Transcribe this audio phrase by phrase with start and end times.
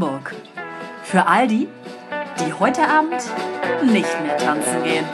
[0.00, 0.34] Hamburg.
[1.04, 1.68] Für all die,
[2.40, 3.20] die heute Abend
[3.84, 5.04] nicht mehr tanzen gehen.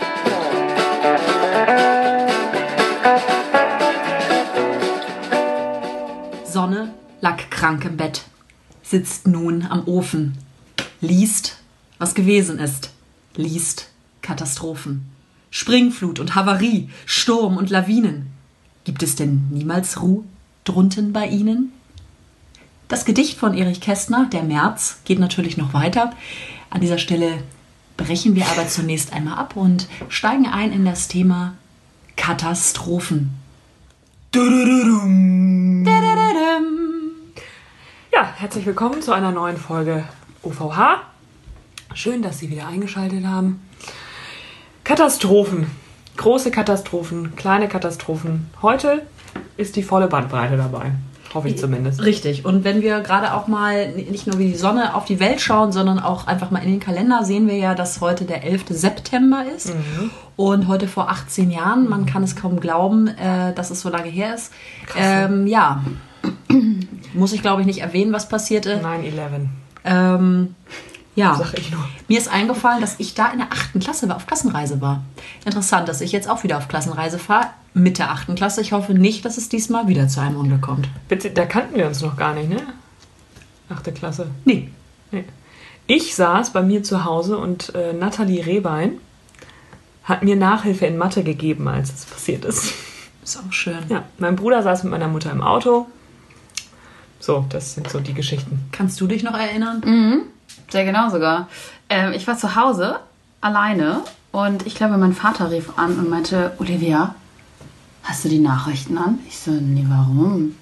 [6.44, 8.22] Sonne lag krank im Bett,
[8.84, 10.38] sitzt nun am Ofen,
[11.00, 11.56] liest,
[11.98, 12.90] was gewesen ist,
[13.34, 13.88] liest
[14.22, 15.10] Katastrophen.
[15.50, 18.30] Springflut und Havarie, Sturm und Lawinen.
[18.84, 20.22] Gibt es denn niemals Ruhe
[20.64, 21.72] drunten bei Ihnen?
[22.88, 26.12] Das Gedicht von Erich Kästner, Der März, geht natürlich noch weiter.
[26.70, 27.42] An dieser Stelle
[27.96, 31.54] brechen wir aber zunächst einmal ab und steigen ein in das Thema
[32.16, 33.34] Katastrophen.
[38.12, 40.04] Ja, herzlich willkommen zu einer neuen Folge
[40.44, 41.00] UVH.
[41.92, 43.66] Schön, dass Sie wieder eingeschaltet haben.
[44.84, 45.66] Katastrophen.
[46.16, 48.48] Große Katastrophen, kleine Katastrophen.
[48.62, 49.04] Heute
[49.56, 50.92] ist die volle Bandbreite dabei.
[51.34, 52.02] Hoffe ich zumindest.
[52.02, 52.44] Richtig.
[52.44, 55.72] Und wenn wir gerade auch mal nicht nur wie die Sonne auf die Welt schauen,
[55.72, 58.64] sondern auch einfach mal in den Kalender, sehen wir ja, dass heute der 11.
[58.70, 59.72] September ist.
[60.36, 64.08] Und heute vor 18 Jahren, man kann es kaum glauben, äh, dass es so lange
[64.08, 64.52] her ist.
[64.98, 65.82] Ähm, ja,
[67.14, 68.80] muss ich glaube ich nicht erwähnen, was passierte.
[68.82, 69.46] 9-11,
[69.84, 70.54] Ähm,
[71.16, 71.84] ja, sag ich nur.
[72.08, 75.02] mir ist eingefallen, dass ich da in der achten Klasse war, auf Klassenreise war.
[75.44, 78.60] Interessant, dass ich jetzt auch wieder auf Klassenreise fahre, mit der achten Klasse.
[78.60, 80.88] Ich hoffe nicht, dass es diesmal wieder zu einem Unglück kommt.
[81.08, 82.62] Bitte, da kannten wir uns noch gar nicht, ne?
[83.68, 84.28] Achte Klasse.
[84.44, 84.70] Nee.
[85.10, 85.24] Nee.
[85.86, 88.98] Ich saß bei mir zu Hause und äh, Nathalie Rehbein
[90.04, 92.74] hat mir Nachhilfe in Mathe gegeben, als es passiert ist.
[93.22, 93.78] Ist auch schön.
[93.88, 95.86] Ja, mein Bruder saß mit meiner Mutter im Auto.
[97.18, 98.68] So, das sind so die Geschichten.
[98.70, 99.82] Kannst du dich noch erinnern?
[99.84, 100.22] Mhm,
[100.68, 101.48] sehr genau sogar.
[101.88, 102.98] Ähm, ich war zu Hause
[103.40, 107.14] alleine und ich glaube, mein Vater rief an und meinte, Olivia,
[108.02, 109.18] hast du die Nachrichten an?
[109.28, 110.56] Ich so, nee, warum?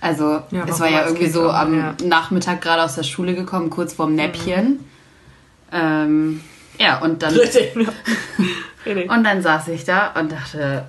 [0.00, 1.94] Also, Ja, es war ja irgendwie so auch, am ja.
[2.04, 4.80] Nachmittag gerade aus der Schule gekommen, kurz vorm Näppchen.
[5.70, 6.40] Ähm,
[6.78, 7.34] ja, und dann,
[9.08, 10.84] und dann saß ich da und dachte,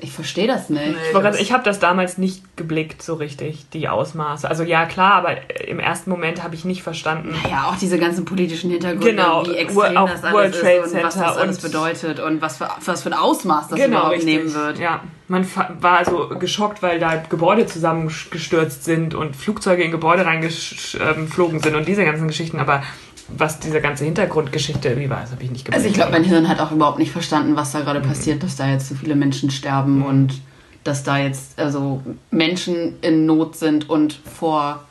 [0.00, 0.82] ich verstehe das nicht.
[1.08, 4.46] Ich, wollte gerade- ich habe das damals nicht geblickt, so richtig, die Ausmaße.
[4.48, 7.34] Also ja, klar, aber im ersten Moment habe ich nicht verstanden.
[7.50, 10.92] Ja, auch diese ganzen politischen Hintergründe, Genau, wie extrem auch das World alles Trade ist
[10.94, 13.78] und was Center das alles und- bedeutet und was für, was für ein Ausmaß das
[13.78, 14.36] Genau, überhaupt richtig.
[14.36, 14.78] nehmen wird.
[14.78, 15.46] Ja, man
[15.80, 21.88] war also geschockt, weil da Gebäude zusammengestürzt sind und Flugzeuge in Gebäude reingeflogen sind und
[21.88, 22.58] diese ganzen Geschichten.
[22.58, 22.82] Aber
[23.28, 25.76] was diese ganze Hintergrundgeschichte irgendwie war, das habe ich nicht geblickt.
[25.76, 28.56] Also ich glaube, mein Hirn hat auch überhaupt nicht verstanden, was da gerade passiert, dass
[28.56, 30.40] da jetzt so viele Menschen sterben und
[30.84, 34.84] dass da jetzt also Menschen in Not sind und vor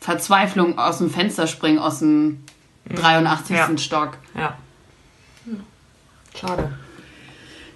[0.00, 2.44] Verzweiflung aus dem Fenster springen, aus dem
[2.94, 3.56] 83.
[3.56, 3.78] Ja.
[3.78, 4.18] Stock.
[4.34, 4.56] Ja.
[6.38, 6.72] Schade.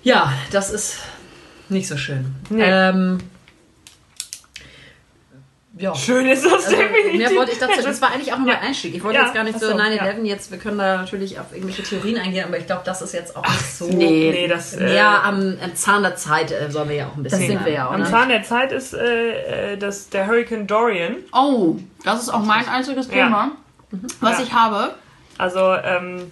[0.03, 0.99] Ja, das ist
[1.69, 2.35] nicht so schön.
[2.51, 2.63] Nee.
[2.65, 3.19] Ähm,
[5.79, 5.95] ja.
[5.95, 7.19] Schön ist das Also, definitiv.
[7.19, 7.73] mehr wollte ich dazu.
[7.81, 8.95] Ja, Das war eigentlich auch nur mein Einstieg.
[8.95, 10.51] Ich wollte Ja, jetzt gar nicht ach so so, 9-11 jetzt.
[10.51, 13.43] Wir können da natürlich auf irgendwelche Theorien eingehen, aber ich glaube, das ist jetzt auch
[13.47, 13.87] nicht so.
[13.87, 14.31] nee.
[14.33, 14.75] Nee, das.
[14.75, 17.39] Äh, Ja, am, am Zahn der Zeit äh, sollen wir ja auch ein bisschen.
[17.41, 17.93] Das sind wir ja auch.
[17.93, 18.11] Am Ne?
[18.11, 21.17] Zahn der Zeit ist äh, äh, das, der Hurricane Dorian.
[21.33, 23.13] Oh, das ist auch mein einziges Ja.
[23.27, 23.53] Thema,
[24.21, 24.45] was Ja.
[24.45, 24.95] ich habe.
[25.39, 26.31] Also ähm,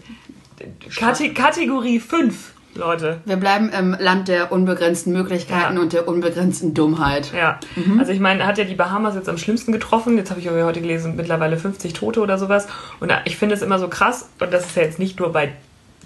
[0.98, 3.18] Kate Kategorie 5, Leute.
[3.24, 5.80] Wir bleiben im Land der unbegrenzten Möglichkeiten Ja.
[5.82, 7.32] und der unbegrenzten Dummheit.
[7.36, 7.58] Ja,
[7.98, 10.16] also ich meine, hat ja die Bahamas jetzt am schlimmsten getroffen.
[10.16, 12.66] Jetzt habe ich heute gelesen, mittlerweile 50 Tote oder sowas.
[13.00, 15.52] Und ich finde es immer so krass, und das ist ja jetzt nicht nur bei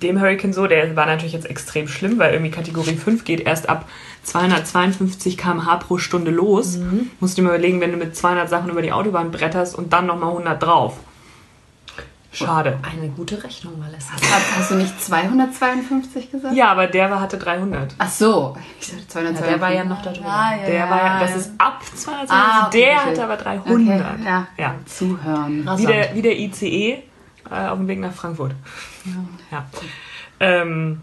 [0.03, 3.69] dem Hurricane so, der war natürlich jetzt extrem schlimm, weil irgendwie Kategorie 5 geht erst
[3.69, 3.87] ab
[4.23, 6.79] 252 km/h pro Stunde los.
[7.21, 9.93] Musst du dir mal überlegen, wenn du mit 200 Sachen über die Autobahn bretterst und
[9.93, 10.97] dann nochmal 100 drauf.
[12.33, 12.79] Schade.
[12.83, 14.13] Eine gute Rechnung, Vanessa.
[14.13, 16.55] Hast, hast du nicht 252 gesagt?
[16.55, 17.95] Ja, aber der war, hatte 300.
[17.99, 18.57] Ach so.
[18.81, 19.47] Ich dachte 252.
[19.53, 20.29] der war ja noch da drüber.
[20.29, 24.01] Ah, ja, Der war ja, das ist ab 220, Ah, okay, der hatte aber 300.
[24.01, 24.47] Okay, ja.
[24.57, 24.75] Ja.
[24.87, 25.69] Zuhören.
[25.77, 27.03] Wie der, wie der ICE
[27.51, 28.53] äh, auf dem Weg nach Frankfurt.
[29.51, 29.65] Ja.
[30.39, 31.01] Ähm,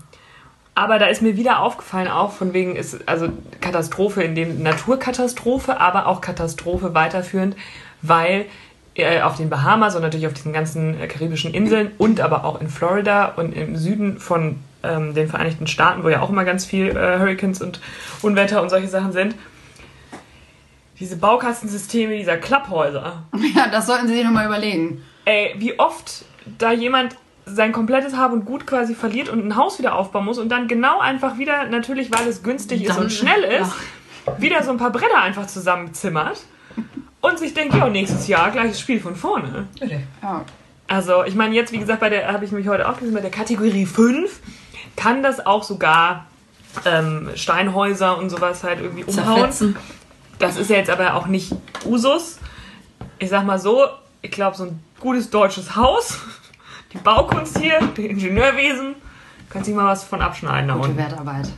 [0.76, 3.30] aber da ist mir wieder aufgefallen, auch von wegen ist also
[3.62, 7.56] Katastrophe in dem Naturkatastrophe, aber auch Katastrophe weiterführend,
[8.02, 8.46] weil
[9.24, 12.70] auf den Bahamas und natürlich auf diesen ganzen äh, karibischen Inseln und aber auch in
[12.70, 16.90] Florida und im Süden von ähm, den Vereinigten Staaten, wo ja auch immer ganz viel
[16.90, 17.80] äh, Hurricanes und
[18.22, 19.36] Unwetter und solche Sachen sind,
[21.00, 23.24] diese Baukastensysteme dieser Klapphäuser.
[23.56, 25.04] Ja, das sollten Sie sich nochmal überlegen.
[25.26, 26.26] Ey, wie oft
[26.58, 27.16] da jemand
[27.46, 30.68] sein komplettes Hab und Gut quasi verliert und ein Haus wieder aufbauen muss und dann
[30.68, 33.72] genau einfach wieder, natürlich weil es günstig ist Dann- und schnell ist,
[34.38, 36.42] wieder so ein paar Bretter einfach zusammenzimmert
[37.22, 39.68] und sich denkt, ja, nächstes Jahr gleiches Spiel von vorne.
[40.88, 43.32] Also, ich meine, jetzt, wie gesagt, bei der habe ich mich heute aufgelesen, bei der
[43.32, 44.40] Kategorie 5
[44.96, 46.26] kann das auch sogar
[46.86, 49.52] ähm, Steinhäuser und sowas halt irgendwie umhauen.
[49.52, 49.76] Zerfetzen.
[50.40, 51.54] Das ist ja jetzt aber auch nicht
[51.86, 52.38] Usus.
[53.20, 53.86] Ich sag mal so,
[54.22, 56.20] ich glaube, so ein gutes deutsches Haus,
[56.94, 58.96] die Baukunst hier, die Ingenieurwesen,
[59.50, 60.98] kannst du mal was von abschneiden da Gute unten.
[60.98, 61.50] Wertarbeit.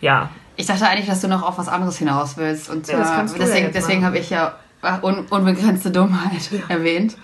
[0.00, 0.30] Ja.
[0.56, 2.68] Ich dachte eigentlich, dass du noch auf was anderes hinaus willst.
[2.68, 4.54] Und Ja, das zwar, kannst du ja deswegen, deswegen habe ich ja
[5.02, 7.16] un unbegrenzte Dummheit erwähnt.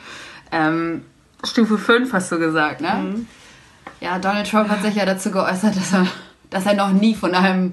[0.53, 1.03] Ähm,
[1.45, 2.95] Stufe 5 hast du gesagt, ne?
[2.95, 3.27] Mhm.
[4.01, 6.07] Ja, Donald Trump hat sich ja dazu geäußert, dass er,
[6.51, 7.73] dass er noch nie von einem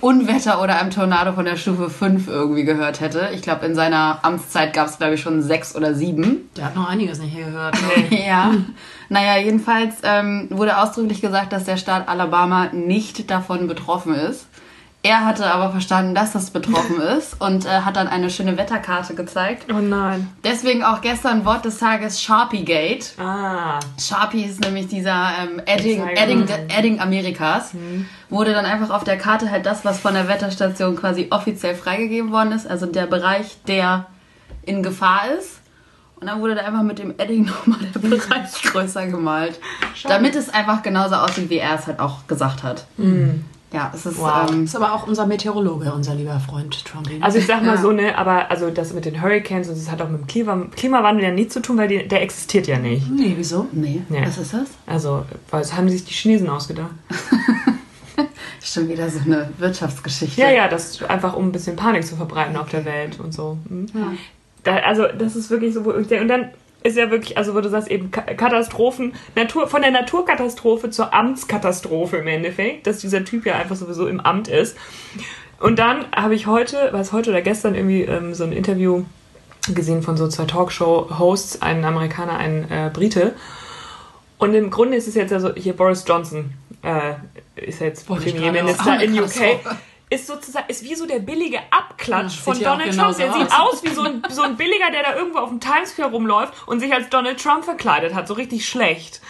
[0.00, 3.30] Unwetter oder einem Tornado von der Stufe 5 irgendwie gehört hätte.
[3.34, 6.48] Ich glaube, in seiner Amtszeit gab es, glaube ich, schon sechs oder sieben.
[6.56, 7.76] Der hat noch einiges nicht gehört.
[8.10, 8.52] Ja,
[9.08, 14.46] naja, jedenfalls ähm, wurde ausdrücklich gesagt, dass der Staat Alabama nicht davon betroffen ist.
[15.04, 19.14] Er hatte aber verstanden, dass das betroffen ist und äh, hat dann eine schöne Wetterkarte
[19.14, 19.66] gezeigt.
[19.70, 20.30] Oh nein.
[20.42, 23.12] Deswegen auch gestern Wort des Tages Sharpie Gate.
[23.18, 23.78] Ah.
[24.00, 26.22] Sharpie ist nämlich dieser ähm, Edding, Zeiger.
[26.22, 27.72] Edding, Edding Amerikas.
[28.30, 32.32] Wurde dann einfach auf der Karte halt das, was von der Wetterstation quasi offiziell freigegeben
[32.32, 34.06] worden ist, also der Bereich, der
[34.62, 35.60] in Gefahr ist.
[36.18, 39.60] Und dann wurde da einfach mit dem Edding nochmal der Bereich größer gemalt.
[40.04, 42.86] Damit es einfach genauso aussieht, wie er es halt auch gesagt hat.
[43.74, 44.18] Ja, es ist.
[44.18, 44.50] Wow.
[44.50, 47.18] Ähm, Ist aber auch unser Meteorologe, unser lieber Freund Trumpy.
[47.20, 47.82] Also ich sag mal Ja.
[47.82, 50.66] so, ne, aber also das mit den Hurricanes und das hat auch mit dem Klima
[50.76, 53.10] Klimawandel ja nichts zu tun, weil die, der existiert ja nicht.
[53.10, 53.66] nee, wieso?
[53.72, 54.22] nee, Nee.
[54.24, 54.68] was ist das?
[54.86, 56.92] Also, was haben sich die Chinesen ausgedacht?
[58.62, 60.40] Schon wieder so eine Wirtschaftsgeschichte.
[60.40, 63.58] Ja, ja, das einfach um ein bisschen Panik zu verbreiten auf der Welt und so.
[63.68, 63.86] Mhm.
[64.62, 66.48] Da, also das ist wirklich so, wo ich denke, und dann
[66.84, 71.12] ist ja wirklich, also wo du sagst, eben Ka- Katastrophen, Natur, von der Naturkatastrophe zur
[71.12, 74.76] Amtskatastrophe im Endeffekt, dass dieser Typ ja einfach sowieso im Amt ist.
[75.60, 79.04] Und dann habe ich heute, was heute oder gestern irgendwie ähm, so ein Interview
[79.74, 83.34] gesehen von so zwei Talkshow-Hosts, einen Amerikaner, einen äh, Brite.
[84.36, 86.52] Und im Grunde ist es jetzt also hier Boris Johnson
[86.82, 87.14] äh,
[87.56, 89.60] ist jetzt Premierminister in UK.
[90.10, 93.16] Ist sozusagen ist wie so der billige Abklatsch Ja, von Donald Trump.
[93.16, 93.72] genauso Der sieht aus.
[93.74, 96.52] aus wie so ein, so ein billiger, der da irgendwo auf dem Times Square rumläuft
[96.66, 98.28] und sich als Donald Trump verkleidet hat.
[98.28, 99.20] So richtig schlecht.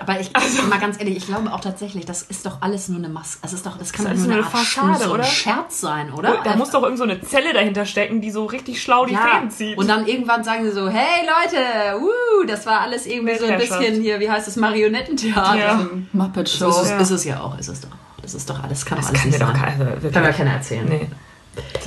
[0.00, 2.98] Aber ich, also, mal ganz ehrlich, ich glaube auch tatsächlich, das ist doch alles nur
[2.98, 3.38] eine Maske.
[3.42, 5.10] Das ist doch, das kann Das doch ist nur eine, eine Art Fassade, so ein
[5.10, 5.24] oder?
[5.24, 6.40] Scherz sein, oder?
[6.42, 9.20] Da muss doch irgend so eine Zelle dahinter stecken, die so richtig schlau die ja.
[9.20, 9.76] Fäden zieht.
[9.76, 13.58] Und dann irgendwann sagen sie so, hey Leute, uh, das war alles irgendwie so ein
[13.58, 15.56] bisschen hier, wie heißt es, Marionettentheater.
[15.58, 15.86] Ja.
[16.12, 16.80] Muppet So Show.
[16.80, 16.98] ist, es, Ja.
[16.98, 17.88] ist es ja auch, ist es doch.
[18.22, 19.78] Das ist doch alles, kann doch das alles kann mir nicht doch sein.
[19.78, 20.86] keiner, wirklich- Kann mir keiner erzählen.
[20.88, 21.08] Nee.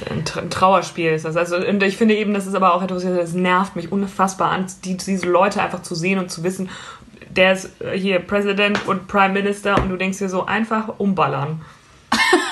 [0.09, 1.37] Ein, Tra- ein Trauerspiel ist das.
[1.37, 4.65] Also, und ich finde eben, das ist aber auch etwas, das nervt mich unfassbar an,
[4.83, 6.69] die, diese Leute einfach zu sehen und zu wissen,
[7.29, 11.61] der ist hier Präsident und Prime Minister und du denkst dir so einfach umballern.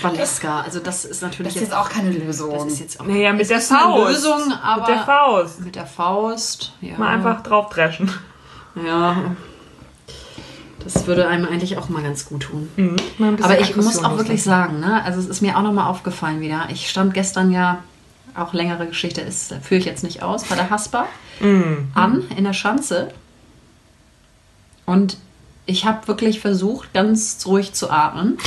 [0.00, 2.52] Valeska, also das ist natürlich Das ist jetzt auch keine Lösung.
[2.54, 4.08] das ist jetzt auch Naja, mit der ist eine Faust.
[4.12, 5.60] Lösung, aber Mit der Faust.
[5.60, 6.96] mit der Faust, ja.
[6.98, 8.10] Mal einfach draufdreschen.
[8.86, 9.16] Ja.
[10.84, 12.68] Das würde einem eigentlich auch mal ganz gut tun.
[12.76, 12.96] Mhm.
[13.42, 16.68] Aber ich muss auch wirklich sagen, ne, also es ist mir auch nochmal aufgefallen wieder.
[16.70, 17.82] Ich stand gestern ja,
[18.34, 21.06] auch längere Geschichte ist, führe ich jetzt nicht aus, bei der Haspa
[21.40, 21.88] Mhm.
[21.94, 23.12] an in der Schanze.
[24.86, 25.16] Und
[25.66, 28.38] ich habe wirklich versucht, ganz ruhig zu atmen.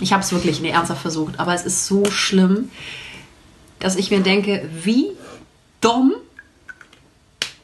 [0.00, 2.70] Ich habe es wirklich nee, ernsthaft versucht, aber es ist so schlimm,
[3.80, 5.08] dass ich mir denke, wie
[5.80, 6.14] dumm.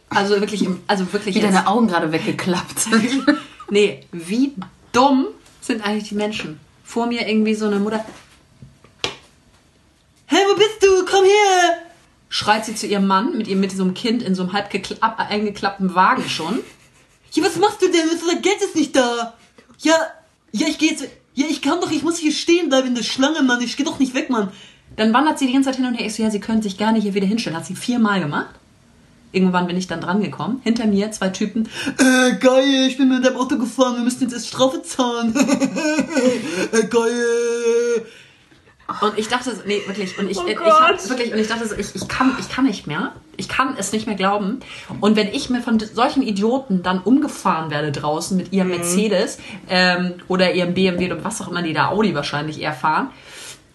[0.09, 3.25] Also wirklich, im- also wirklich Wie jetzt- deine Augen gerade weggeklappt sind.
[3.71, 4.53] Nee, wie
[4.93, 5.27] dumm
[5.61, 6.59] sind eigentlich die Menschen?
[6.85, 8.05] Vor mir irgendwie so eine Mutter.
[10.27, 11.05] Hey, wo bist du?
[11.11, 11.79] Komm her!
[12.29, 14.71] Schreit sie zu ihrem Mann mit, ihrem, mit so einem Kind in so einem halb
[15.01, 16.61] ab- eingeklappten Wagen schon.
[17.33, 18.09] Ja, was machst du denn?
[18.11, 19.35] Das Geld ist nicht da.
[19.79, 19.95] Ja,
[20.53, 21.07] ja, ich gehe jetzt.
[21.35, 23.61] Ja, ich kann doch, ich muss hier stehen bleiben in der Schlange, Mann.
[23.63, 24.53] Ich geh doch nicht weg, Mann.
[24.97, 26.07] Dann wandert sie die ganze Zeit hin und her.
[26.07, 27.57] Ich so, ja, sie können sich gerne hier wieder hinstellen.
[27.57, 28.55] Hat sie viermal gemacht.
[29.33, 30.61] Irgendwann bin ich dann dran gekommen.
[30.65, 31.69] Hinter mir zwei Typen.
[31.99, 35.35] Äh, geil, ich bin mit deinem Auto gefahren, wir müssen jetzt erst Strafe zahlen.
[36.73, 38.07] äh, geil.
[39.01, 41.67] Und ich dachte so, nee, wirklich, und ich, Oh ich hab, wirklich, und ich dachte
[41.67, 43.13] so, ich, ich kann, ich kann nicht mehr.
[43.37, 44.61] Ich kann es nicht mehr glauben.
[45.01, 50.15] Und wenn ich mir von solchen Idioten dann umgefahren werde draußen mit ihrem Mercedes ähm,
[50.29, 53.11] oder ihrem BMW oder was auch immer die da Audi wahrscheinlich eher fahren,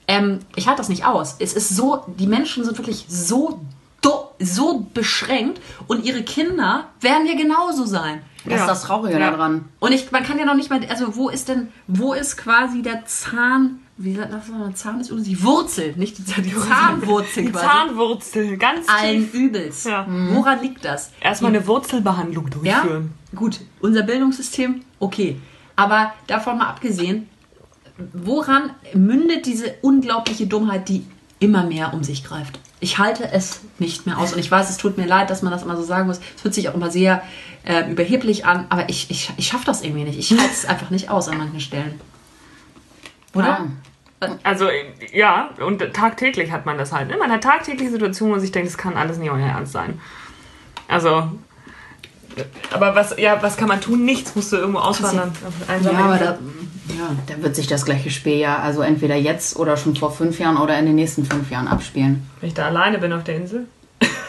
[0.08, 1.38] ähm, ich halte das nicht aus.
[1.40, 3.62] Es ist so, die Menschen sind wirklich so,
[4.40, 8.22] so beschränkt und ihre Kinder werden ja genauso sein.
[8.44, 8.60] Das Ja.
[8.62, 9.32] ist das Traurige Ja.
[9.32, 9.66] daran.
[9.80, 12.82] Und ich, man kann ja noch nicht mal, also wo ist denn, wo ist quasi
[12.84, 17.52] der Zahn, wie sagt das mal, Zahn ist die Wurzel, nicht die, die Zahnwurzel Die
[17.52, 17.66] quasi.
[17.66, 19.34] Zahnwurzel, ganz Allen tief.
[19.34, 19.84] Übels.
[19.86, 20.06] Ja.
[20.34, 21.12] Woran liegt das?
[21.22, 23.14] Erstmal eine Wurzelbehandlung Ja, durchführen.
[23.36, 25.40] gut, unser Bildungssystem, okay.
[25.76, 27.28] Aber davon mal abgesehen,
[28.14, 31.06] woran mündet diese unglaubliche Dummheit, die
[31.40, 32.60] immer mehr um sich greift?
[32.86, 34.32] Ich halte es nicht mehr aus.
[34.32, 36.20] Und ich weiß, es tut mir leid, dass man das immer so sagen muss.
[36.38, 37.24] Es hört sich auch immer sehr
[37.64, 40.20] äh, überheblich an, aber ich, ich, ich schaffe das irgendwie nicht.
[40.20, 42.00] Ich halte es einfach nicht aus an manchen Stellen.
[43.34, 43.66] Oder?
[44.22, 44.38] Ja.
[44.44, 44.68] Also,
[45.12, 47.10] ja, und tagtäglich hat man das halt.
[47.10, 47.18] Ne?
[47.18, 50.00] Man hat tagtäglich Situationen, wo man sich denkt, das kann alles nicht euer Ernst sein.
[50.88, 51.32] Also,
[52.72, 54.06] aber was, ja, was kann man tun?
[54.06, 55.32] Nichts, musst du irgendwo auswandern.
[55.84, 56.38] Ja, aber da,
[56.90, 60.40] ja, da wird sich das gleiche Spiel ja also entweder jetzt oder schon vor fünf
[60.40, 62.30] Jahren oder in den nächsten fünf Jahren abspielen.
[62.42, 63.68] Wenn ich da alleine bin auf der Insel,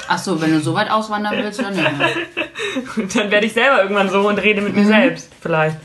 [0.08, 1.90] Ach so, wenn du so weit auswandern willst, dann mehr.
[3.14, 5.30] dann werde ich selber irgendwann so und rede mit mir selbst.
[5.40, 5.78] Vielleicht.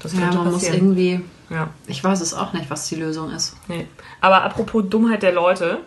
[0.00, 0.76] Das Ja, könnte man muss passieren.
[0.76, 1.20] irgendwie.
[1.50, 1.68] Ja.
[1.88, 3.56] Ich weiß es auch nicht, was die Lösung ist.
[3.68, 3.86] Nee.
[4.20, 5.78] Aber apropos Dummheit der Leute,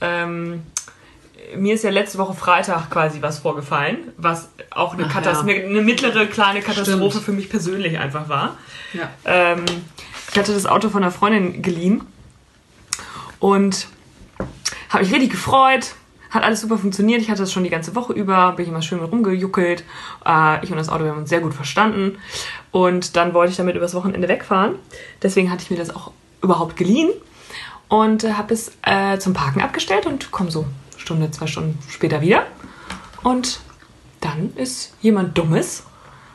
[0.00, 0.62] ähm,
[1.56, 5.40] mir ist ja letzte Woche Freitag quasi was vorgefallen, was auch eine, Ach ja.
[5.40, 7.24] eine, mittlere kleine Katastrophe Stimmt.
[7.24, 8.56] für mich persönlich einfach war.
[8.92, 9.10] Ja.
[9.24, 9.64] Ähm,
[10.30, 12.02] ich hatte das Auto von einer Freundin geliehen
[13.40, 13.88] und
[14.90, 15.94] habe mich richtig gefreut.
[16.30, 17.22] Hat alles super funktioniert.
[17.22, 19.82] Ich hatte das schon die ganze Woche über, bin ich immer schön mit rumgejuckelt.
[20.26, 22.18] Äh, ich und das Auto haben uns sehr gut verstanden.
[22.70, 24.74] Und dann wollte ich damit übers Wochenende wegfahren.
[25.22, 26.12] Deswegen hatte ich mir das auch
[26.42, 27.10] überhaupt geliehen
[27.88, 30.66] und äh, habe es äh, zum Parken abgestellt und komme so
[31.08, 32.42] Stunde, zwei Stunden später wieder.
[33.22, 33.60] Und
[34.20, 35.84] dann ist jemand Dummes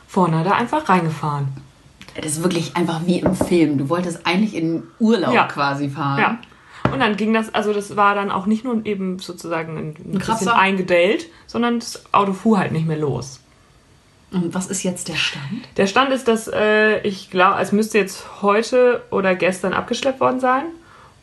[0.07, 1.49] vorne da einfach reingefahren.
[2.15, 3.77] Das ist wirklich einfach wie im Film.
[3.77, 5.43] Du wolltest eigentlich in Urlaub Ja.
[5.45, 6.19] quasi fahren.
[6.19, 6.39] Ja.
[6.91, 10.17] Und dann ging das, also das war dann auch nicht nur eben sozusagen ein, ein
[10.19, 13.39] bisschen eingedellt, sondern das Auto fuhr halt nicht mehr los.
[14.31, 15.67] Und was ist jetzt der Stand?
[15.77, 20.39] Der Stand ist, dass äh, ich glaube, es müsste jetzt heute oder gestern abgeschleppt worden
[20.39, 20.65] sein.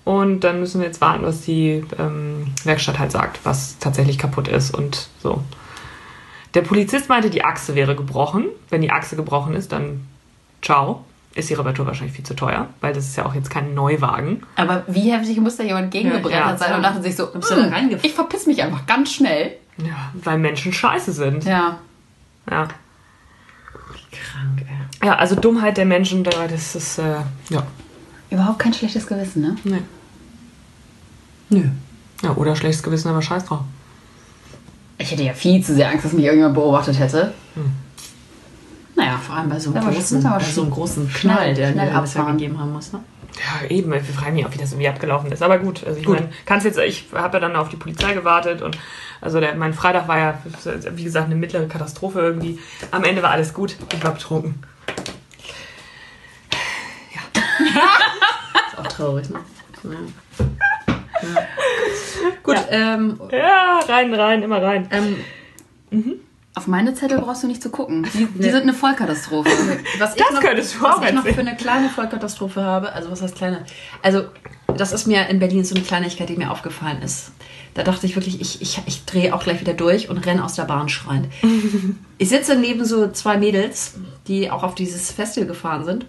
[0.05, 4.49] Und dann müssen wir jetzt warten, was die ähm, Werkstatt halt sagt, was tatsächlich kaputt
[4.49, 5.43] ist und so.
[6.55, 8.47] Der Polizist meinte, die Achse wäre gebrochen.
[8.71, 10.07] Wenn die Achse gebrochen ist, dann
[10.63, 11.05] ciao.
[11.35, 14.43] Ist die Reparatur wahrscheinlich viel zu teuer, weil das ist ja auch jetzt kein Neuwagen.
[14.57, 16.57] Aber wie heftig muss da jemand gegengebrettert Ja, ja.
[16.57, 19.53] sein und dachte sich so, Bist du da "Hm, ich verpiss mich einfach ganz schnell.
[19.79, 21.45] Ja, weil Menschen scheiße sind.
[21.45, 21.79] Ja.
[22.51, 22.67] Ja.
[24.11, 24.63] Krank,
[25.01, 25.07] ey.
[25.07, 27.19] Ja, also Dummheit der Menschen, da- das ist, äh,
[27.51, 27.63] ja.
[28.31, 29.57] Überhaupt kein schlechtes Gewissen, ne?
[29.65, 29.83] Nee.
[31.49, 31.65] Nö.
[32.23, 33.61] Ja, oder schlechtes Gewissen, aber scheiß drauf.
[34.99, 37.33] Ich hätte ja viel zu sehr Angst, dass mich irgendjemand beobachtet hätte.
[38.95, 41.73] Naja, Vor allem bei so einem großen, das bei so einem großen schnell- Knall, der
[41.73, 42.37] schnell der das ja abfahren.
[42.39, 42.93] gegeben haben muss.
[42.93, 43.01] Ne?
[43.63, 45.43] Ja, eben, wir fragen mich auch, wie das irgendwie abgelaufen ist.
[45.43, 46.17] Aber gut, also ich Gut.
[46.21, 48.77] meine, kannst jetzt, ich habe ja dann auf die Polizei gewartet und
[49.23, 50.39] also der, mein Freitag war ja,
[50.95, 52.59] wie gesagt, eine mittlere Katastrophe irgendwie.
[52.91, 54.63] Am Ende war alles gut, ich war betrunken.
[58.73, 59.39] Ist auch traurig, ne?
[59.85, 59.91] Ja.
[61.23, 61.47] Ja.
[62.43, 64.89] Gut, ähm, Ja, rein, rein, immer rein.
[64.91, 65.17] ähm,
[66.55, 68.07] auf meine Zettel brauchst du nicht zu gucken.
[68.15, 69.51] Die, die sind eine Vollkatastrophe.
[69.99, 72.93] was Das ich noch, könntest du was auch ich noch für eine kleine Vollkatastrophe habe,
[72.93, 73.65] also was heißt kleine?
[74.03, 74.25] Also,
[74.77, 77.33] das ist mir in Berlin so eine Kleinigkeit, die mir aufgefallen ist.
[77.75, 80.55] Da dachte ich wirklich, ich, ich, ich drehe auch gleich wieder durch und renne aus
[80.55, 81.29] der Bahn schreiend.
[82.19, 83.95] ich sitze neben so zwei Mädels,
[84.27, 86.07] die auch auf dieses Festival gefahren sind.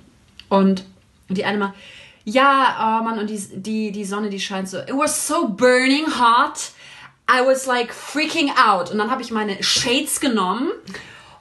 [0.49, 0.85] Und
[1.29, 1.73] die eine mal,
[2.23, 4.77] ja, oh Mann, und die, die, die Sonne, die scheint so.
[4.79, 6.71] It was so burning hot.
[7.29, 8.91] I was like freaking out.
[8.91, 10.69] Und dann habe ich meine Shades genommen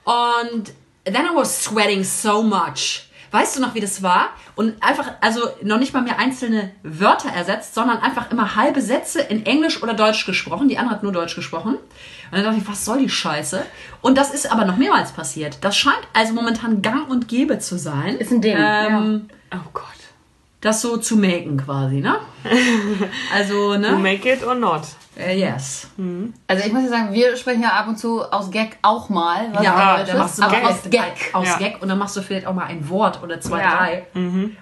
[0.04, 0.72] und
[1.04, 3.06] then I was sweating so much.
[3.32, 4.30] Weißt du noch, wie das war?
[4.56, 9.20] Und einfach, also noch nicht mal mehr einzelne Wörter ersetzt, sondern einfach immer halbe Sätze
[9.20, 10.68] in Englisch oder Deutsch gesprochen.
[10.68, 11.74] Die andere hat nur Deutsch gesprochen.
[11.76, 13.64] Und dann dachte ich, was soll die Scheiße?
[14.00, 15.58] Und das ist aber noch mehrmals passiert.
[15.60, 18.16] Das scheint also momentan gang und gäbe zu sein.
[18.16, 19.84] Ist ein Ding, Ähm, Oh Gott.
[20.60, 22.16] Das so zu maken quasi, ne?
[23.34, 23.92] Also, To ne?
[23.98, 24.82] make it or not.
[25.18, 25.88] Äh, yes.
[26.46, 29.48] Also ich muss ja sagen, wir sprechen ja ab und zu aus Gag auch mal.
[29.52, 30.64] Was Ja, dann machst du aber Gag.
[30.64, 31.30] aus Gag.
[31.32, 31.58] Aus Ja.
[31.58, 33.76] Gag und dann machst du vielleicht auch mal ein Wort oder zwei, Ja.
[33.76, 34.06] drei.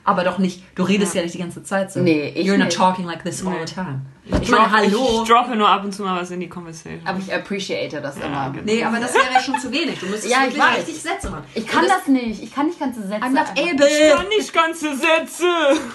[0.05, 1.23] Aber doch nicht, du redest ja.
[1.23, 2.01] nicht die ganze Zeit so.
[2.01, 2.77] Nee, ich You're not nicht.
[2.79, 4.01] talking like this all the time.
[4.41, 5.23] Ich Drop- meine, hallo.
[5.23, 7.01] Ich droppe nur ab und zu mal was in die Conversation.
[7.05, 8.51] Aber ich appreciate das immer.
[8.51, 8.65] genau.
[8.65, 9.99] Nee, aber das wäre ja schon zu wenig.
[10.01, 10.79] Du müsstest Ja, ich wirklich weiß.
[10.79, 11.45] richtig Sätze machen.
[11.55, 12.43] Ich kann Und das nicht.
[12.43, 13.25] Ich kann nicht ganze Sätze.
[13.25, 13.87] I'm not able.
[13.89, 15.45] ich kann nicht ganze Sätze.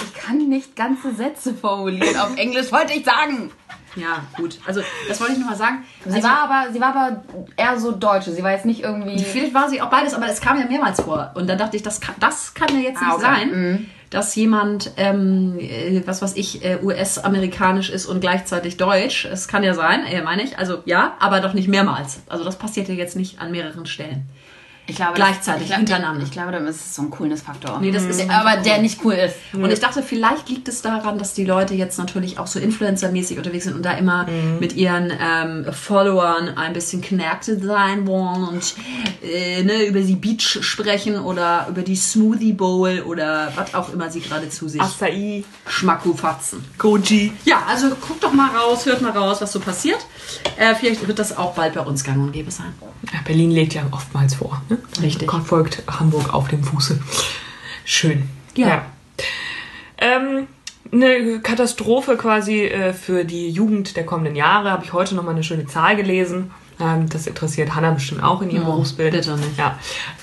[0.04, 2.18] Ich kann nicht ganze Sätze formulieren.
[2.18, 3.52] Auf Englisch wollte ich sagen.
[3.96, 4.58] Ja, gut.
[4.66, 5.84] Also, das wollte ich nur mal sagen.
[6.06, 7.24] Sie Also, war aber, sie war aber
[7.58, 8.32] eher so Deutsche.
[8.32, 9.20] Sie war jetzt nicht irgendwie.
[9.24, 11.32] Vielleicht war sie auch beides, aber es kam ja mehrmals vor.
[11.36, 13.24] Und dann dachte ich, das kann, das kann ja jetzt Ah, nicht okay.
[13.24, 19.26] sein, dass jemand, ähm, äh, was weiß ich, äh, US-amerikanisch ist und gleichzeitig deutsch.
[19.26, 20.58] Es kann ja sein, äh, meine ich.
[20.58, 22.22] Also ja, aber doch nicht mehrmals.
[22.30, 24.28] Also das passiert ja jetzt nicht an mehreren Stellen.
[24.86, 26.24] Ich glaube, Gleichzeitig, ich glaube, hintereinander.
[26.24, 27.80] Ich glaube, dann ist es so ein Coolness-Faktor.
[27.80, 28.64] Nee, das ist Der- einfach aber cool.
[28.64, 29.36] der nicht cool ist.
[29.54, 33.38] Und ich dachte, vielleicht liegt es daran, dass die Leute jetzt natürlich auch so Influencer-mäßig
[33.38, 34.28] unterwegs sind und da immer
[34.60, 38.74] mit ihren ähm, Followern ein bisschen connected sein wollen und
[39.24, 44.10] äh, ne, über die Beach sprechen oder über die Smoothie Bowl oder was auch immer
[44.10, 46.64] sie gerade zu sich Acai, schmackofatzen.
[46.78, 47.32] Goji.
[47.46, 50.00] Ja, also guckt doch mal raus, hört mal raus, was so passiert.
[50.58, 52.74] Äh, vielleicht wird das auch bald bei uns gang und gäbe sein.
[53.14, 54.62] Ja, Berlin legt ja oftmals vor.
[54.74, 55.04] Ne?
[55.04, 55.32] Richtig.
[55.32, 57.00] Folgt Hamburg auf dem Fuße.
[57.86, 58.30] Schön.
[58.56, 58.86] Ja.
[59.98, 60.48] Ähm,
[60.92, 64.72] eine Katastrophe quasi äh, für die Jugend der kommenden Jahre.
[64.72, 66.52] Habe ich heute noch mal eine schöne Zahl gelesen.
[66.80, 69.12] Ähm, das interessiert Hannah bestimmt auch in ihrem Oh, Berufsbild.
[69.14, 69.58] bitte nicht.
[69.58, 69.78] Ja,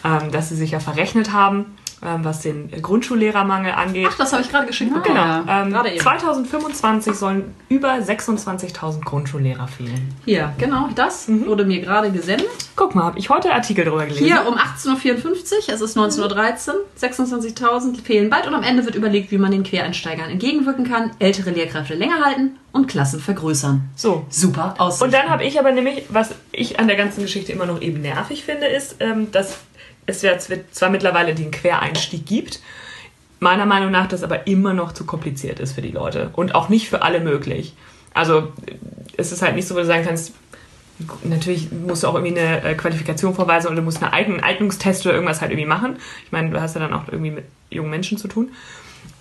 [0.05, 1.67] ähm, dass sie sich ja verrechnet haben,
[2.03, 4.09] ähm, was den Grundschullehrermangel angeht.
[4.11, 5.15] Ach, das habe ich gerade geschickt bekommen.
[5.15, 5.53] Genau.
[5.53, 6.01] Ähm, Gerade eben.
[6.01, 10.15] 2025 sollen über 26.000 Grundschullehrer fehlen.
[10.25, 12.49] Hier, genau, das wurde mir gerade gesendet.
[12.75, 14.25] Guck mal, habe ich heute Artikel drüber gelesen.
[14.25, 18.95] Hier um 18.54 Uhr, es ist 19.13 Uhr, 26.000 fehlen bald und am Ende wird
[18.95, 23.91] überlegt, wie man den Quereinsteigern entgegenwirken kann, ältere Lehrkräfte länger halten und Klassen vergrößern.
[23.95, 24.25] So.
[24.31, 25.03] Super aus.
[25.03, 28.01] Und dann habe ich aber nämlich, was ich an der ganzen Geschichte immer noch eben
[28.01, 29.59] nervig finde, ist, ähm, dass
[30.07, 32.61] es zw- zwar mittlerweile den Quereinstieg gibt,
[33.39, 36.69] meiner Meinung nach das aber immer noch zu kompliziert ist für die Leute und auch
[36.69, 37.75] nicht für alle möglich.
[38.13, 38.53] Also
[39.17, 40.33] es ist halt nicht so, wo du sagen kannst,
[41.25, 45.15] natürlich musst du auch irgendwie eine äh, Qualifikation vorweisen oder du musst einen Eignungstest oder
[45.15, 45.97] irgendwas halt irgendwie machen.
[46.27, 48.51] Ich meine, du hast ja dann auch irgendwie mit jungen Menschen zu tun.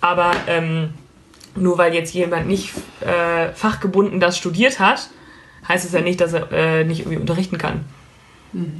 [0.02, 0.90] Aber ähm,
[1.56, 5.08] nur weil jetzt jemand nicht äh, fachgebunden das studiert hat,
[5.68, 7.84] heißt es ja nicht, dass er äh, nicht irgendwie unterrichten kann.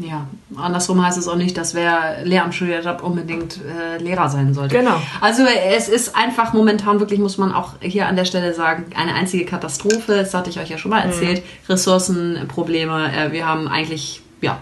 [0.01, 4.53] Ja, andersrum heißt es auch nicht, dass wer Lehramt studiert hat, unbedingt äh, Lehrer sein
[4.53, 4.77] sollte.
[4.77, 5.01] Genau.
[5.21, 9.15] Also es ist einfach momentan wirklich, muss man auch hier an der Stelle sagen, eine
[9.15, 10.17] einzige Katastrophe.
[10.17, 11.43] Das hatte ich euch ja schon mal erzählt.
[11.69, 13.13] Ressourcenprobleme.
[13.15, 14.61] Äh, wir haben eigentlich, ja,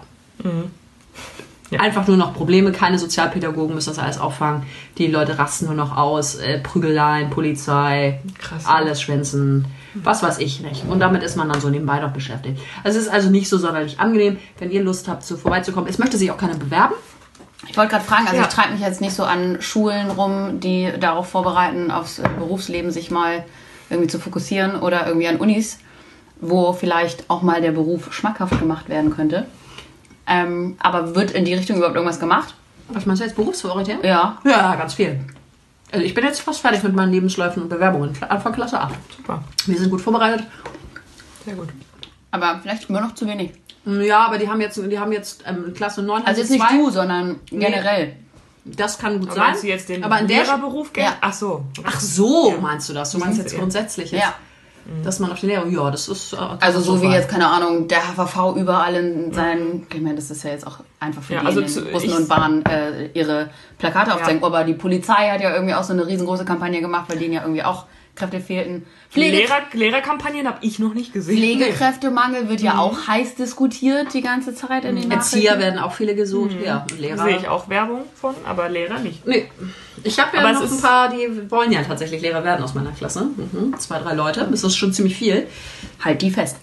[1.71, 1.81] Ja.
[1.81, 2.73] einfach nur noch Probleme.
[2.73, 4.65] Keine Sozialpädagogen müssen das alles auffangen.
[4.99, 6.35] Die Leute rasten nur noch aus.
[6.37, 8.67] Äh, Prügeleien, Polizei, Krass.
[8.67, 9.67] alles schwänzen,
[10.05, 10.85] was weiß ich nicht.
[10.89, 12.61] Und damit ist man dann so nebenbei noch beschäftigt.
[12.85, 15.89] Es ist also nicht so sonderlich angenehm, wenn ihr Lust habt, so vorbeizukommen.
[15.89, 16.95] Es möchte sich auch keiner bewerben.
[17.69, 18.43] Ich wollte gerade fragen, also Ja.
[18.43, 22.91] ich treibe mich jetzt nicht so an Schulen rum, die darauf vorbereiten, aufs äh, Berufsleben
[22.91, 23.45] sich mal
[23.91, 25.79] irgendwie zu fokussieren oder irgendwie an Unis,
[26.41, 29.47] wo vielleicht auch mal der Beruf schmackhaft gemacht werden könnte.
[30.27, 32.55] Ähm, aber wird in die Richtung überhaupt irgendwas gemacht?
[32.91, 34.05] Was meinst du jetzt, berufsorientiert?
[34.05, 34.39] Ja.
[34.45, 35.21] Ja, ganz viel.
[35.91, 38.13] Also ich bin jetzt fast fertig mit meinen Lebensläufen und Bewerbungen.
[38.29, 38.95] Anfang Klasse 8.
[39.17, 39.43] Super.
[39.67, 40.47] Wir sind gut vorbereitet.
[41.45, 41.69] Sehr gut.
[42.31, 43.53] Aber vielleicht immer noch zu wenig.
[43.87, 46.25] Ja, aber die haben jetzt, die haben jetzt ähm, Klasse 9.
[46.27, 48.17] Also jetzt nicht du, sondern generell.
[48.65, 49.47] Das kann gut Aber sein.
[49.47, 51.05] meinst du jetzt den aber in der Lehrerberuf gehen?
[51.05, 51.17] Ja.
[51.23, 51.65] Ach so.
[51.85, 53.13] Ach so, meinst du das?
[53.13, 53.59] Du meinst jetzt Ja.
[53.61, 54.35] grundsätzlich Ja.
[55.05, 55.67] Dass man auf den Lehrer.
[55.67, 56.33] Ja, das ist.
[56.33, 60.31] Äh, Also so wie jetzt, keine Ahnung, der HVV überall in seinen, ich meine, das
[60.31, 63.51] ist ja jetzt auch einfach für Ja, die also zu- Bussen und Bahnen äh, ihre
[63.79, 64.43] Plakate aufzeigen.
[64.43, 67.43] Aber die Polizei hat ja irgendwie auch so eine riesengroße Kampagne gemacht, weil denen ja
[67.43, 67.85] irgendwie auch
[68.19, 68.85] Kräfte fehlten.
[69.11, 71.37] Pflege Lehrer, Lehrerkampagnen habe ich noch nicht gesehen.
[71.39, 76.15] Pflegekräftemangel wird ja auch heiß diskutiert die ganze Zeit in den Erzieher werden auch viele
[76.15, 76.51] gesucht.
[76.65, 77.25] Ja, und Lehrer.
[77.25, 79.27] Sehe ich auch Werbung von, aber Lehrer nicht.
[79.27, 79.51] Nee.
[80.05, 82.75] Ich habe ja Aber es noch ein paar, die wollen ja tatsächlich Lehrer werden aus
[82.75, 83.29] meiner Klasse.
[83.37, 83.79] Mhm.
[83.79, 84.47] Zwei, drei Leute.
[84.51, 85.47] Das ist schon ziemlich viel.
[86.05, 86.59] Halt die fest.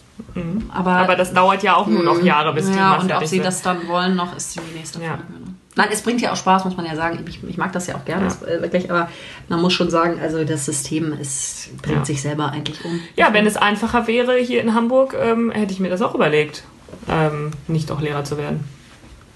[0.70, 3.26] Aber, Aber das dauert ja auch nur noch Jahre, bis die ja, mal und ob
[3.26, 5.10] sie das dann wollen, noch ist die nächste Ja.
[5.10, 5.24] Frage.
[5.24, 5.55] ne?
[5.78, 7.20] Nein, es bringt ja auch Spaß, muss man ja sagen.
[7.28, 8.90] Ich, ich mag das ja auch gerne, das, äh, wirklich.
[8.90, 9.10] Aber
[9.50, 12.06] man muss schon sagen, also das System ist, bringt Ja.
[12.06, 13.00] sich selber eigentlich um.
[13.18, 16.64] Ja, wenn es einfacher wäre hier in Hamburg, ähm, hätte ich mir das auch überlegt,
[17.10, 18.64] ähm, nicht auch Lehrer zu werden.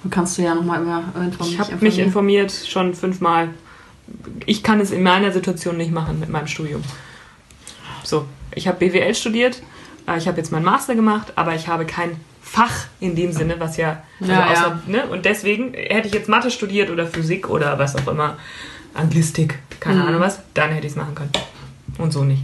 [0.04, 1.38] Dann kannst du ja nochmal über informieren.
[1.52, 3.50] Ich habe mich informiert schon fünfmal.
[4.46, 6.82] Ich kann es in meiner Situation nicht machen mit meinem Studium.
[8.04, 8.26] So,
[8.56, 9.62] ich habe BWL studiert,
[10.18, 13.78] ich habe jetzt meinen Master gemacht, aber ich habe kein Fach in dem Sinne, was
[13.78, 15.06] ja, also Ja, außer, Ne?
[15.08, 18.38] und deswegen hätte ich jetzt Mathe studiert oder Physik oder was auch immer,
[18.94, 20.08] Anglistik, keine Mhm.
[20.08, 21.32] Ahnung was, dann hätte ich es machen können.
[21.98, 22.44] Und so nicht.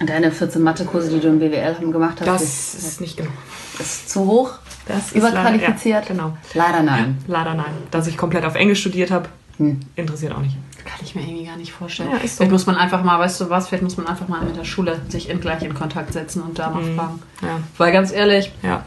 [0.00, 3.16] Und deine 14 Mathekurse, die du im BWL haben gemacht hast, Das ist, ist nicht
[3.16, 3.32] genug.
[3.80, 4.50] ist zu hoch?
[4.86, 5.84] Das ist Überqualifiziert?
[5.84, 6.38] Leider, ja, genau.
[6.54, 7.18] Leider nein.
[7.26, 7.72] Leider nein.
[7.90, 9.80] Dass ich komplett auf Englisch studiert habe, Hm.
[9.96, 10.56] interessiert auch nicht.
[10.84, 12.10] Kann ich mir irgendwie gar nicht vorstellen.
[12.10, 12.36] Ja, ist so.
[12.38, 14.64] Vielleicht muss man einfach mal, weißt du was, vielleicht muss man einfach mal mit der
[14.64, 17.22] Schule sich in, gleich in Kontakt setzen und da mal fragen.
[17.42, 18.84] Ja, Weil ganz ehrlich, ja,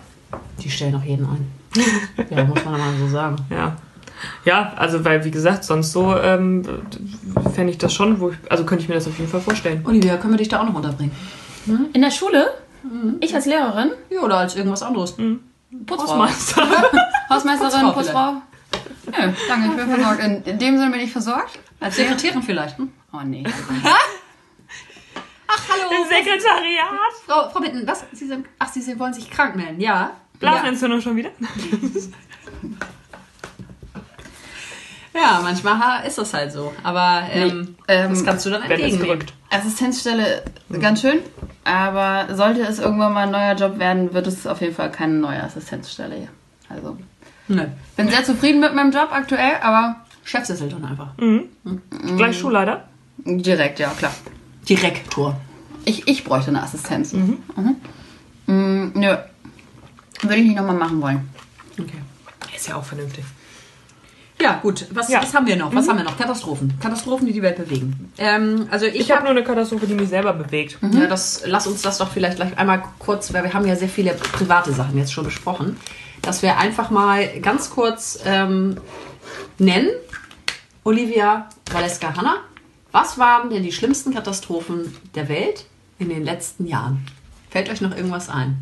[0.60, 1.52] die stellen auch jeden ein.
[2.30, 3.36] ja, muss man mal so sagen.
[3.50, 3.76] ja.
[4.46, 6.64] Ja, also weil, wie gesagt, sonst so ähm,
[7.56, 9.84] fände ich das schon, wo ich, also könnte ich mir das auf jeden Fall vorstellen.
[9.84, 11.12] Olivia, können wir dich da auch noch unterbringen?
[11.94, 12.52] In der Schule?
[13.20, 13.92] Ich als Lehrerin?
[14.10, 15.16] Ja, oder als irgendwas anderes.
[15.86, 16.08] Putzfrau.
[16.08, 16.62] Hausmeister.
[17.30, 18.42] Hausmeisterin, Putzfrau Putzfrau.
[19.06, 20.24] Nö, danke, ich bin versorgt.
[20.24, 21.60] In, in dem Sinne bin ich versorgt.
[21.80, 22.78] Als Sekretärin vielleicht.
[22.78, 22.92] Hm?
[23.14, 23.44] Oh nee.
[25.48, 26.02] Ach, hallo.
[26.04, 26.88] Im Sekretariat.
[27.26, 28.06] Frau, Frau Bitten, was?
[28.14, 30.12] Sie sind, ach, Sie, wollen sich krank melden, ja?
[30.40, 31.30] Blasenentzündung schon wieder?
[35.14, 36.74] Ja, manchmal ist das halt so.
[36.84, 39.08] Aber ähm, Ähm, das kannst du dann entgegennehmen.
[39.20, 39.34] drückt.
[39.50, 40.44] Assistenzstelle
[40.80, 41.20] ganz schön,
[41.66, 45.16] aber sollte es irgendwann mal ein neuer Job werden, wird es auf jeden Fall keine
[45.16, 46.30] neue Assistenzstelle.
[46.70, 46.98] Also,
[47.56, 47.66] Nö.
[47.98, 51.14] bin sehr zufrieden mit meinem Job aktuell, aber Chefsessel dann einfach.
[52.18, 52.86] Gleich Schulleiter?
[53.24, 54.14] direkt, ja klar.
[54.68, 55.40] Direktor.
[55.86, 57.14] Ich, ich bräuchte eine Assistenz.
[57.14, 57.38] Mhm.
[58.48, 59.16] Mm, nö.
[60.22, 61.30] Würde ich nicht nochmal machen wollen.
[61.80, 61.98] Okay.
[62.56, 63.24] Ist ja auch vernünftig.
[64.42, 64.88] Ja, gut.
[64.92, 65.22] Was, Ja.
[65.22, 65.74] was haben wir noch?
[65.74, 66.18] Was haben wir noch?
[66.18, 66.74] Katastrophen.
[66.80, 68.12] Katastrophen, die die Welt bewegen.
[68.18, 70.78] Ähm, also ich, Ich habe nur eine Katastrophe, die mich selber bewegt.
[70.94, 73.90] Ja, das, lass uns das doch vielleicht gleich einmal kurz, weil wir haben ja sehr
[73.90, 75.78] viele private Sachen jetzt schon besprochen,
[76.22, 78.78] dass wir einfach mal ganz kurz ähm,
[79.58, 79.90] nennen,
[80.84, 82.38] Olivia Valeska Hanna,
[82.92, 85.66] was waren denn die schlimmsten Katastrophen der Welt
[86.00, 87.06] in den letzten Jahren?
[87.50, 88.62] Fällt euch noch irgendwas ein?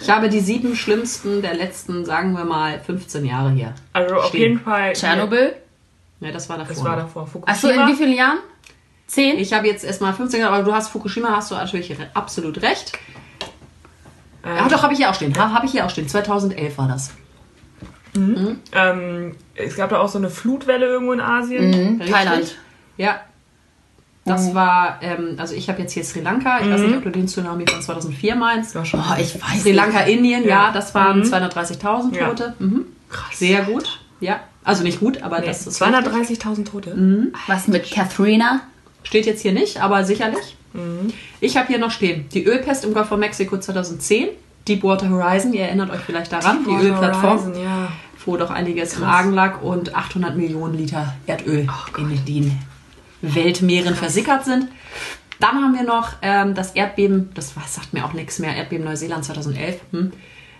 [0.00, 3.74] Ich habe die sieben schlimmsten der letzten, sagen wir mal, 15 Jahre hier.
[3.92, 4.40] Also auf Stehen.
[4.40, 4.92] jeden Fall.
[4.92, 5.56] Tschernobyl.
[6.20, 6.74] Ja, das war davor.
[6.74, 7.26] Das war davor.
[7.26, 7.52] Fukushima.
[7.52, 8.38] Achso, in wie vielen Jahren?
[9.06, 9.38] Zehn?
[9.38, 12.62] ich habe jetzt erstmal 15 Jahre, aber du hast Fukushima, hast du natürlich re- absolut
[12.62, 12.92] recht.
[14.44, 15.36] Ja, doch, habe ich hier auch stehen.
[15.38, 16.08] Habe ich hier auch stehen.
[16.08, 17.10] 2011 war das.
[18.16, 21.70] Ähm, es gab da auch so eine Flutwelle irgendwo in Asien.
[21.98, 22.00] Mhm?
[22.06, 22.56] Thailand.
[22.96, 23.20] Ja.
[24.26, 26.60] Das war, ähm, also ich habe jetzt hier Sri Lanka.
[26.60, 28.74] Ich weiß nicht, ob du den Tsunami von 2004 meinst.
[28.74, 29.00] Ja, schon.
[29.00, 30.16] Oh, ich weiß Sri Lanka, nicht.
[30.16, 30.72] Indien, ja, Ja.
[30.72, 31.24] das waren Mhm.
[31.24, 32.28] 230.000 Ja.
[32.28, 32.54] Tote.
[32.58, 32.86] Mhm.
[33.10, 33.38] Krass.
[33.38, 34.00] Sehr gut.
[34.20, 34.40] Ja.
[34.62, 35.98] Also nicht gut, aber Nee, das ist richtig.
[35.98, 36.96] 230.000 Tote.
[37.48, 38.60] Was mit Katharina?
[39.02, 40.56] Steht jetzt hier nicht, aber sicherlich.
[41.40, 44.28] Ich habe hier noch stehen, die Ölpest im Golf von Mexiko 2010.
[44.66, 47.38] Deepwater Horizon, ihr erinnert euch vielleicht daran, die Ölplattform.
[47.38, 47.92] Horizon, ja.
[48.24, 52.58] wo doch einiges im Argen lag und 800 Millionen Liter Erdöl in den
[53.20, 54.68] Weltmeeren versickert sind.
[55.38, 59.24] Dann haben wir noch ähm, das Erdbeben, das sagt mir auch nichts mehr, Erdbeben Neuseeland
[59.24, 59.80] 2011.
[59.90, 60.12] Hm.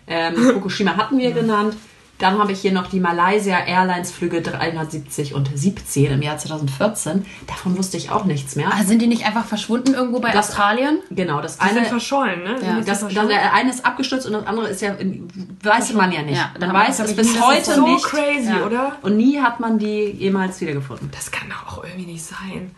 [0.07, 1.77] Ähm, Fukushima hatten wir genannt.
[2.24, 7.26] Dann habe ich hier noch die Malaysia Airlines Flüge 370 und 17 im Jahr 2014.
[7.46, 8.68] Davon wusste ich auch nichts mehr.
[8.72, 11.00] Ah, sind die nicht einfach verschwunden irgendwo bei Das- Australien?
[11.10, 12.58] Genau, das Die sind eine, verschollen, ne?
[12.58, 12.76] Sind Ja.
[12.78, 13.38] jetzt das, das verschollen?
[13.52, 15.28] eine ist abgestürzt und das andere ist ja, in,
[15.62, 16.38] weiß man ja nicht.
[16.38, 18.04] Ja, man weiß das es bis nie- das heute ist so nicht.
[18.06, 18.64] crazy, Ja.
[18.64, 18.92] oder?
[19.02, 21.10] Und nie hat man die jemals wiedergefunden.
[21.12, 22.74] Das kann doch auch irgendwie nicht sein.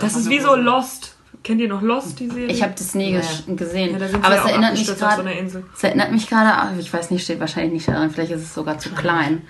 [0.00, 0.62] Das ist wie nur so so.
[0.62, 1.15] Lost.
[1.46, 2.46] Kennt ihr noch Lost, die Serie?
[2.48, 3.20] Ich habe das nie Ja.
[3.20, 3.90] ges- gesehen.
[4.00, 5.20] Ja, aber es erinnert mich auf so gerade.
[5.22, 5.64] einer Insel.
[5.76, 8.52] Es erinnert mich gerade, ach, ich weiß nicht, steht wahrscheinlich nicht daran, vielleicht ist es
[8.52, 9.42] sogar zu klein.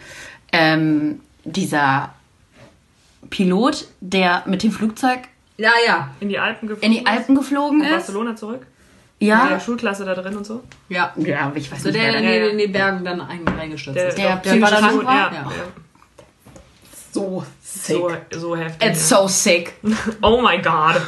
[0.52, 2.11] Ähm, dieser
[3.30, 5.20] Pilot, der mit dem Flugzeug
[5.59, 7.90] Ja, ja, In die Alpen geflogen in die Alpen geflogen ist?
[7.90, 8.66] Barcelona zurück?
[9.18, 9.46] Mit Ja.
[9.48, 10.62] der Schulklasse da drin und so?
[10.90, 11.14] ja.
[11.16, 11.98] Ja, ich weiß So nicht.
[11.98, 14.18] der, der da- in, die Bergen dann ein- reingestürzt Der, ist.
[14.18, 15.30] Der der psychisch war dann Ja.
[15.32, 15.50] ja.
[17.12, 17.96] so sick.
[17.96, 18.87] So, so heftig.
[18.90, 19.72] It's so sick.
[20.22, 21.00] oh my god.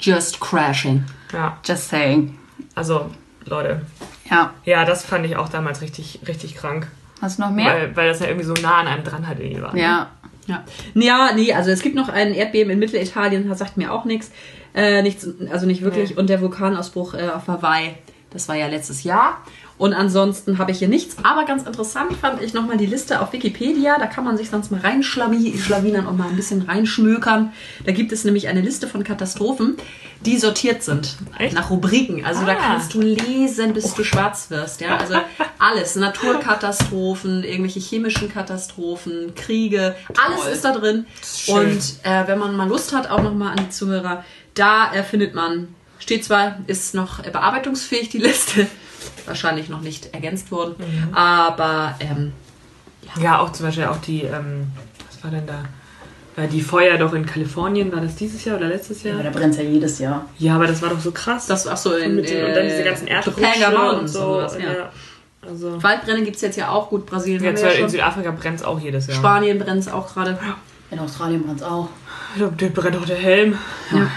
[0.00, 1.04] Just crashing.
[1.32, 2.38] Ja, Just saying.
[2.74, 3.10] also,
[3.44, 3.82] Leute.
[4.30, 4.52] Ja.
[4.64, 6.88] Ja, das fand ich auch damals richtig, richtig krank.
[7.22, 7.66] Hast du noch mehr?
[7.66, 9.76] Weil, weil das ja irgendwie so nah an einem dran halt irgendwie war.
[9.76, 10.10] ja.
[10.48, 10.62] Ja.
[10.94, 14.30] ja, nee, also es gibt noch ein Erdbeben in Mittelitalien, das sagt mir auch nichts.
[14.76, 16.10] Äh, nichts also nicht wirklich.
[16.10, 16.16] Nee.
[16.16, 17.94] Und der Vulkanausbruch äh, auf Hawaii,
[18.30, 19.42] das war ja letztes Jahr.
[19.78, 21.16] Und ansonsten habe ich hier nichts.
[21.22, 23.98] Aber ganz interessant fand ich nochmal die Liste auf Wikipedia.
[23.98, 27.52] Da kann man sich sonst mal reinschlawinern und mal ein bisschen reinschmökern.
[27.84, 29.76] Da gibt es nämlich eine Liste von Katastrophen,
[30.22, 31.16] die sortiert sind.
[31.38, 31.54] Echt?
[31.54, 32.24] Nach Rubriken.
[32.24, 32.56] Also da Ah.
[32.68, 34.80] kannst du lesen, bis du schwarz wirst.
[34.80, 34.96] Ja?
[34.96, 35.16] Also
[35.58, 35.94] alles.
[35.96, 39.94] Naturkatastrophen, irgendwelche chemischen Katastrophen, Kriege.
[40.26, 40.52] Alles Toll.
[40.52, 41.06] ist da drin.
[41.22, 41.54] schön.
[41.72, 45.34] Und äh, wenn man mal Lust hat, auch nochmal an die Zuhörer, da äh, findet
[45.34, 48.66] man, steht zwar, ist noch äh, bearbeitungsfähig die Liste,
[49.26, 51.14] wahrscheinlich noch nicht ergänzt worden, Mhm.
[51.14, 52.32] aber ähm,
[53.20, 54.66] Ja, auch zum Beispiel auch die, ähm,
[55.08, 55.64] was war denn da?
[56.42, 59.14] Äh, Die Feuer doch in Kalifornien, war das dieses Jahr oder letztes Jahr?
[59.14, 60.26] Aber da brennt ja jedes Jahr.
[60.38, 61.46] Ja, aber das war doch so krass.
[61.46, 64.38] das auch so in und, mit den, und dann diese ganzen Topanga Erdrutsche und so.
[64.40, 64.72] und ja.
[64.72, 64.90] ja.
[65.48, 67.88] Also, Waldbrände gibt es jetzt ja auch, gut, Brasilien haben jetzt wir ja in.
[67.88, 69.16] Südafrika brennt es auch jedes Jahr.
[69.16, 70.36] Spanien brennt es auch gerade.
[70.90, 71.88] In Australien brennt es auch.
[72.38, 73.56] Da brennt auch der Helm.
[73.92, 74.08] Ja.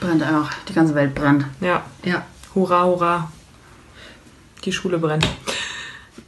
[0.00, 0.48] Brennt auch.
[0.68, 1.44] Die ganze Welt brennt.
[1.60, 3.30] Ja, Ja, hurra, hurra.
[4.64, 5.26] Die Schule brennt.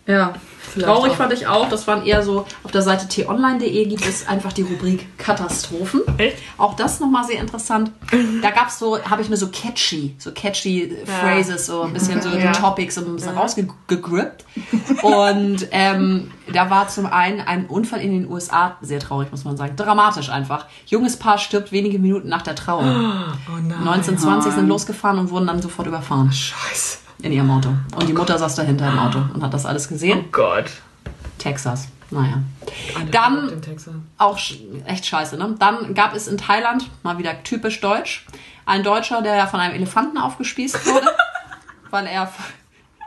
[0.06, 0.34] ja.
[0.72, 1.16] Vielleicht Traurig auch.
[1.16, 4.62] fand ich auch, das waren eher so, auf der Seite t-online.de gibt es einfach die
[4.62, 6.02] Rubrik Katastrophen.
[6.16, 6.36] Echt?
[6.58, 7.90] Auch das nochmal sehr interessant.
[8.40, 11.12] Da gab es so, habe ich mir so catchy, so catchy Ja.
[11.12, 12.52] Phrases, so ein bisschen so Ja.
[12.52, 14.44] die Topics so ein bisschen rausgegrippt.
[15.02, 19.56] Und ähm, da war zum einen ein Unfall in den USA, sehr traurig, muss man
[19.56, 19.74] sagen.
[19.74, 20.66] Dramatisch einfach.
[20.86, 22.84] Junges Paar stirbt wenige Minuten nach der Trauung.
[23.48, 23.72] Oh nein.
[23.88, 26.98] 1920 sind losgefahren und wurden dann sofort überfahren Scheiße.
[27.22, 27.70] In ihrem Auto.
[27.94, 30.24] Und die Mutter saß dahinter im Auto und hat das alles gesehen.
[30.26, 30.66] Oh Gott.
[31.38, 31.88] Texas.
[32.11, 32.42] Naja.
[33.12, 33.61] Dann-.
[34.18, 34.38] Auch
[34.87, 35.54] echt scheiße, ne?
[35.59, 38.26] Dann gab es in Thailand, mal wieder typisch deutsch,
[38.66, 41.09] ein Deutscher, der von einem Elefanten aufgespießt wurde,
[41.90, 42.33] weil er.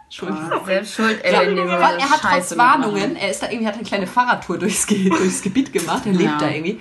[0.05, 0.65] Entschuldigung.
[0.65, 1.39] Selbst schuld, ey, Ja,
[1.81, 4.85] weil er hat Scheiße trotz Warnungen, er ist da irgendwie, hat eine kleine Fahrradtour durchs,
[4.85, 6.37] durchs Gebiet gemacht, er lebt Ja.
[6.37, 6.79] da irgendwie.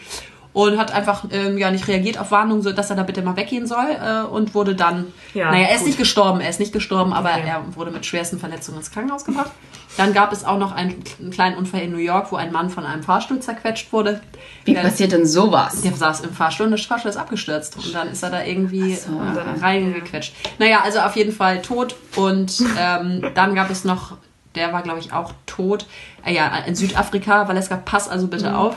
[0.54, 3.36] Und hat einfach ähm, ja nicht reagiert auf Warnungen, so dass er da bitte mal
[3.36, 5.86] weggehen soll und äh, und wurde dann, Ja, naja, er ist gut.
[5.88, 7.44] nicht gestorben, er ist nicht gestorben, aber Okay.
[7.46, 9.50] er wurde mit schwersten Verletzungen ins Krankenhaus gebracht.
[9.96, 12.68] Dann gab es auch noch einen, einen kleinen Unfall in New York, wo ein Mann
[12.70, 14.20] von einem Fahrstuhl zerquetscht wurde.
[14.64, 15.80] Wie Der- passiert denn sowas?
[15.82, 17.76] der saß im Fahrstuhl und der Fahrstuhl ist abgestürzt.
[17.76, 19.10] Und dann ist er da irgendwie so.
[19.20, 20.34] äh, reingequetscht.
[20.58, 21.94] Naja, also auf jeden Fall tot.
[22.16, 24.16] Und ähm, dann gab es noch
[24.54, 25.86] der war, glaube ich, auch tot.
[26.26, 28.76] Äh, ja, in Südafrika, Valeska, pass also bitte auf.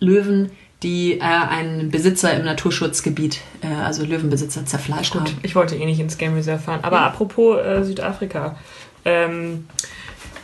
[0.00, 0.50] Löwen,
[0.84, 5.24] die äh, einen Besitzer im Naturschutzgebiet, äh, also Löwenbesitzer, zerfleischt haben.
[5.42, 6.80] Ich wollte eh nicht ins Game Reserve fahren.
[6.82, 8.56] Aber apropos äh, Südafrika.
[9.04, 9.66] Ähm,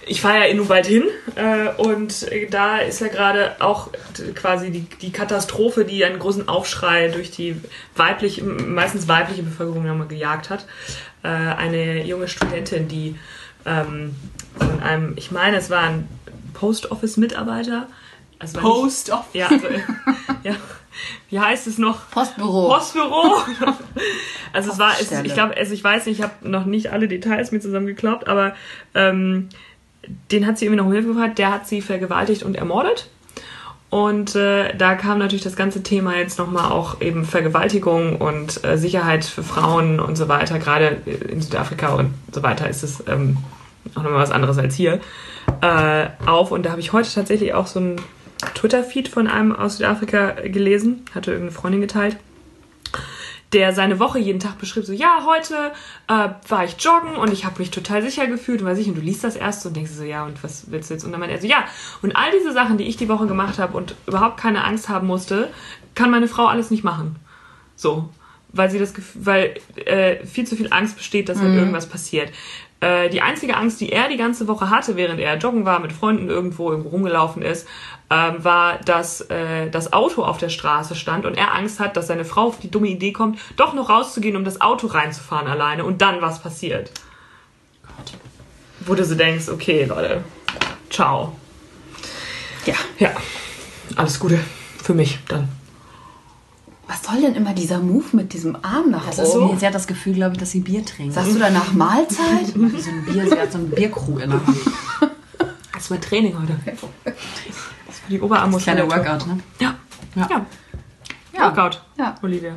[0.07, 1.05] ich fahre ja eh nur bald hin
[1.37, 3.91] äh, und da ist ja gerade auch
[4.35, 7.57] quasi die, die Katastrophe, die einen großen Aufschrei durch die
[7.95, 10.67] weibliche, meistens weibliche Bevölkerung nochmal gejagt hat.
[11.23, 13.15] Äh, eine junge Studentin, die
[13.67, 14.17] ähm,
[14.59, 16.09] von einem, ich meine, es war ein
[16.55, 17.87] Post Office Mitarbeiter.
[18.41, 19.35] Also Post Office.
[19.35, 19.67] Ja, also,
[20.43, 20.55] ja,
[21.29, 22.11] wie heißt es noch?
[22.11, 22.69] Postbüro.
[22.69, 23.37] Postbüro.
[24.53, 27.07] also es war, es, ich glaube, also ich weiß nicht, ich habe noch nicht alle
[27.07, 28.55] Details mir zusammengeklaubt, aber
[28.95, 29.51] ähm,
[30.33, 33.11] den hat sie irgendwie noch um Hilfe gefragt, der hat sie vergewaltigt und ermordet.
[33.91, 38.79] Und äh, da kam natürlich das ganze Thema jetzt nochmal auch eben Vergewaltigung und äh,
[38.79, 40.59] Sicherheit für Frauen und so weiter.
[40.61, 40.99] Gerade
[41.29, 43.37] in Südafrika und so weiter ist es ähm,
[43.97, 45.01] auch nochmal was anderes als hier
[45.61, 46.53] äh, auf.
[46.53, 47.97] Und da habe ich heute tatsächlich auch so einen
[48.55, 52.17] Twitter-Feed von einem aus Südafrika gelesen, hatte irgendeine Freundin geteilt
[53.53, 55.73] der seine Woche jeden Tag beschrieb, so, ja, heute
[56.07, 58.97] äh, war ich joggen und ich habe mich total sicher gefühlt und weiß ich, und
[58.97, 61.05] du liest das erst und denkst so, ja, und was willst du jetzt?
[61.05, 61.65] Und dann meinte er so, ja,
[62.03, 65.07] und all diese Sachen, die ich die Woche gemacht habe und überhaupt keine Angst haben
[65.07, 65.51] musste,
[65.95, 67.17] kann meine Frau alles nicht machen.
[67.75, 68.09] So,
[68.53, 72.31] weil sie das Gefühl, weil äh, viel zu viel Angst besteht, dass halt irgendwas passiert.
[72.81, 75.93] Äh, die einzige Angst, die er die ganze Woche hatte, während er joggen war, mit
[75.93, 77.69] Freunden irgendwo, irgendwo rumgelaufen ist,
[78.09, 82.07] ähm, war, dass äh, das Auto auf der Straße stand und er Angst hat, dass
[82.07, 85.85] seine Frau auf die dumme Idee kommt, doch noch rauszugehen, um das Auto reinzufahren alleine
[85.85, 86.91] und dann was passiert.
[88.81, 90.25] Wo du so denkst, okay, Leute,
[90.89, 91.37] ciao.
[92.65, 92.75] Ja.
[92.99, 93.13] Ja,
[93.97, 94.41] alles Gute
[94.83, 95.60] für mich dann.
[96.91, 99.51] Was soll denn immer dieser Move mit diesem Arm nach Das ist oben?
[99.51, 99.57] so.
[99.61, 101.15] Sie hat das Gefühl, glaube ich, dass sie Bier trinkt.
[101.15, 102.47] Sagst du danach Mahlzeit?
[102.57, 104.57] Wie so ein Bier, sie hat so ein Bierkrug in der Hand.
[105.73, 106.59] Das mein Training heute.
[107.87, 108.87] Das für die Oberarmmuskulatur.
[108.89, 109.39] Kleiner Workout, ne?
[109.61, 109.75] Ja.
[110.15, 110.27] Ja.
[110.29, 110.47] Ja.
[111.33, 111.41] Ja.
[111.45, 111.81] Workout.
[111.97, 112.15] Ja.
[112.23, 112.53] Olivia.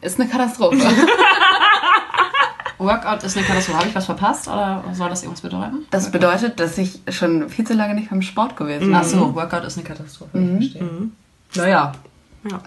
[0.00, 0.78] Ist eine Katastrophe.
[2.78, 3.78] Workout ist eine Katastrophe.
[3.78, 5.84] Habe ich was verpasst oder soll das irgendwas bedeuten?
[5.90, 8.94] Das bedeutet, dass ich schon viel zu lange nicht beim Sport gewesen bin.
[8.94, 10.38] Ach so, Workout ist eine Katastrophe.
[10.58, 11.10] Ich verstehe.
[11.56, 11.92] Naja.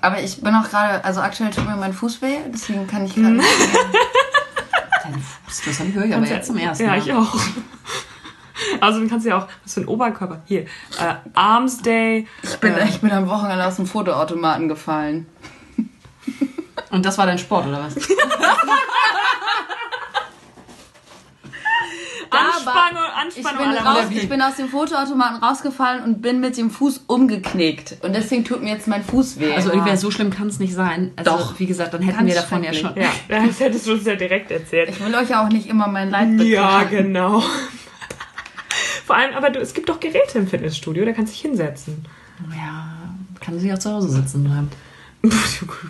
[0.02, 3.16] Aber ich bin auch gerade, also aktuell tut mir mein Fuß weh, deswegen kann ich
[3.16, 3.48] gerade nicht.
[5.04, 5.14] Dein
[5.46, 7.00] Fuß, das höre ich aber jetzt zum ersten Ja, Mal.
[7.00, 7.36] ich auch.
[8.82, 10.42] Also dann kannst du ja auch, was für ein Oberkörper.
[10.46, 12.28] Hier, äh, Arms Day.
[12.44, 15.28] Ich bin, ich bin am Wochenende aus dem Fotoautomaten gefallen.
[16.92, 17.96] Und das war dein Sport, oder was?
[22.32, 26.58] Anspannung, Ich Anspannung bin, aller raus, ich bin aus dem Fotoautomaten rausgefallen und bin mit
[26.58, 27.98] dem Fuß umgeknickt.
[28.02, 29.54] Und deswegen tut mir jetzt mein Fuß weh.
[29.54, 31.12] Also Olivia, so schlimm kann es nicht sein.
[31.16, 31.60] Also, Doch.
[31.60, 32.94] Wie gesagt, dann hätten wir davon ja schon.
[32.96, 34.90] Ja, das hättest du uns ja direkt erzählt.
[34.90, 36.90] ich will euch ja auch nicht immer mein Leid Ja, beklagen.
[37.08, 37.44] genau.
[39.06, 42.06] Vor allem, aber du, es gibt doch Geräte im Fitnessstudio, da kannst du dich hinsetzen.
[42.56, 42.94] Ja,
[43.40, 44.70] kann sie auch zu Hause sitzen bleiben.
[45.22, 45.32] Du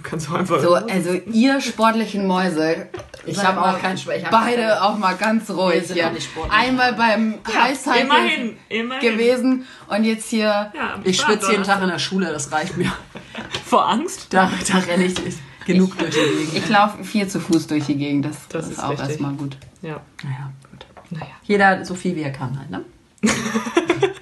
[0.02, 0.60] kannst auch einfach.
[0.60, 2.88] So, also ihr sportlichen Mäuse.
[3.26, 6.12] Ich seid hab auch keinen Sport- ich Beide keinen- auch mal ganz ruhig hier.
[6.50, 7.36] Einmal beim
[7.76, 9.12] Cycle immerhin, immerhin.
[9.12, 10.72] gewesen und jetzt hier.
[10.74, 12.92] Ja, Ich schwitze jeden Tag in der Schule, das reicht mir.
[13.66, 14.28] Vor Angst?
[14.32, 15.14] Da, da renne ich
[15.68, 16.54] genug durch die Gegend.
[16.56, 18.26] Ich laufe viel zu Fuß durch die Gegend.
[18.26, 19.10] Das, Das ist, ist auch richtig.
[19.10, 19.58] erstmal gut.
[19.84, 20.86] Ja, Naja, gut.
[21.12, 21.28] naja.
[21.44, 22.84] Jeder so viel wie er kann halt, ne?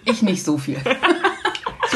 [0.04, 0.78] Ich nicht so viel.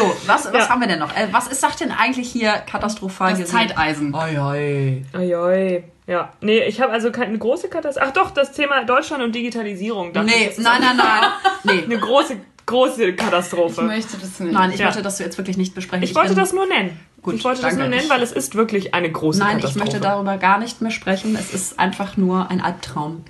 [0.02, 0.70] So, was, was Ja.
[0.70, 1.16] haben wir denn noch?
[1.16, 3.60] Äh, was ist, sagt denn eigentlich hier katastrophal Das gesehen?
[3.70, 4.14] Zeiteisen.
[4.16, 5.06] Oi, oi.
[5.18, 5.84] Ojoi.
[6.08, 8.08] Ja, nee, ich habe also keine große Katastrophe.
[8.10, 10.12] Ach doch, das Thema Deutschland und Digitalisierung.
[10.14, 11.30] ich, Nee, ist nein, nein, nein.
[11.64, 11.84] Nee.
[11.86, 13.84] Eine große, große Ich Katastrophe.
[13.84, 14.52] möchte das nicht.
[14.54, 14.88] Nein, ich Ja.
[14.88, 16.04] möchte das jetzt wirklich nicht besprechen.
[16.04, 17.00] Ich wollte bin- das nur nennen.
[17.22, 19.86] Gut, ich wollte das nur nennen, weil es ist wirklich eine große Nein, ich Katastrophe.
[19.86, 21.36] möchte darüber gar nicht mehr sprechen.
[21.40, 23.24] Es ist einfach nur ein Albtraum.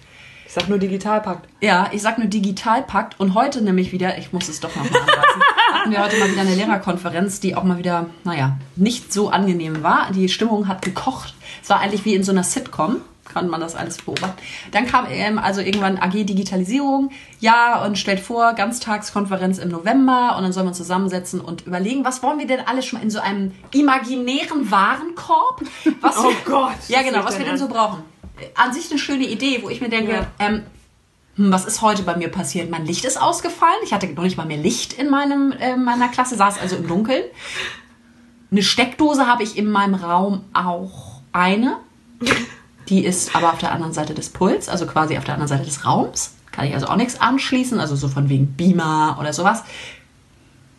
[0.51, 1.47] Ich sag nur Digitalpakt.
[1.61, 4.99] Ja, ich sag nur Digitalpakt und heute nämlich wieder, ich muss es doch noch mal
[4.99, 5.41] anreißen,
[5.73, 9.81] hatten wir heute mal wieder eine Lehrerkonferenz, die auch mal wieder, naja, nicht so angenehm
[9.81, 10.11] war.
[10.11, 11.35] Die Stimmung hat gekocht.
[11.63, 12.97] Es war eigentlich wie in so einer Sitcom.
[13.23, 14.41] Kann man das alles beobachten.
[14.73, 20.43] Dann kam ähm, also irgendwann AG Digitalisierung, ja, und stellt vor, Ganztagskonferenz im November und
[20.43, 23.09] dann sollen wir uns zusammensetzen und überlegen, was wollen wir denn alles schon mal in
[23.09, 25.61] so einem imaginären Warenkorb?
[26.01, 28.03] Was Oh Gott, Ja, genau, was wir denn so brauchen.
[28.55, 30.27] An sich eine schöne Idee, wo ich mir denke, Ja.
[30.39, 30.63] ähm,
[31.35, 32.69] hm, was ist heute bei mir passiert?
[32.69, 33.79] Mein Licht ist ausgefallen.
[33.83, 36.87] Ich hatte noch nicht mal mehr Licht in meinem, äh, meiner Klasse, saß also im
[36.87, 37.23] Dunkeln.
[38.51, 41.77] Eine Steckdose habe ich in meinem Raum auch eine.
[42.89, 45.63] Die ist aber auf der anderen Seite des Puls, also quasi auf der anderen Seite
[45.63, 46.35] des Raums.
[46.51, 49.63] Kann ich also auch nichts anschließen, also so von wegen Beamer oder sowas.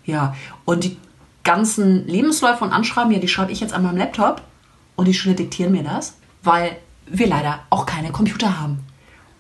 [0.05, 0.99] Ja, und die
[1.45, 4.43] ganzen Lebensläufe und Anschreiben, ja, die schreibe ich jetzt an meinem Laptop
[4.97, 6.77] und die Schüler diktieren mir das, weil
[7.13, 8.81] wir leider auch keine Computer haben.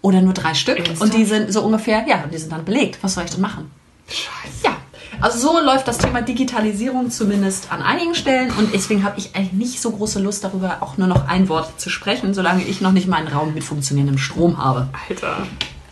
[0.02, 0.78] oder nur drei Stück.
[0.78, 1.00] Ernsthaft?
[1.02, 2.98] Und die sind so ungefähr, ja, und die sind dann belegt.
[3.02, 3.70] Was soll ich denn machen?
[4.08, 4.64] Scheiße.
[4.64, 4.76] Ja,
[5.20, 9.52] also so läuft das Thema Digitalisierung zumindest an einigen Stellen und deswegen habe ich eigentlich
[9.52, 12.90] nicht so große Lust darüber, auch nur noch ein Wort zu sprechen, solange ich noch
[12.90, 14.88] nicht meinen Raum mit funktionierendem Strom habe.
[15.08, 15.46] Alter.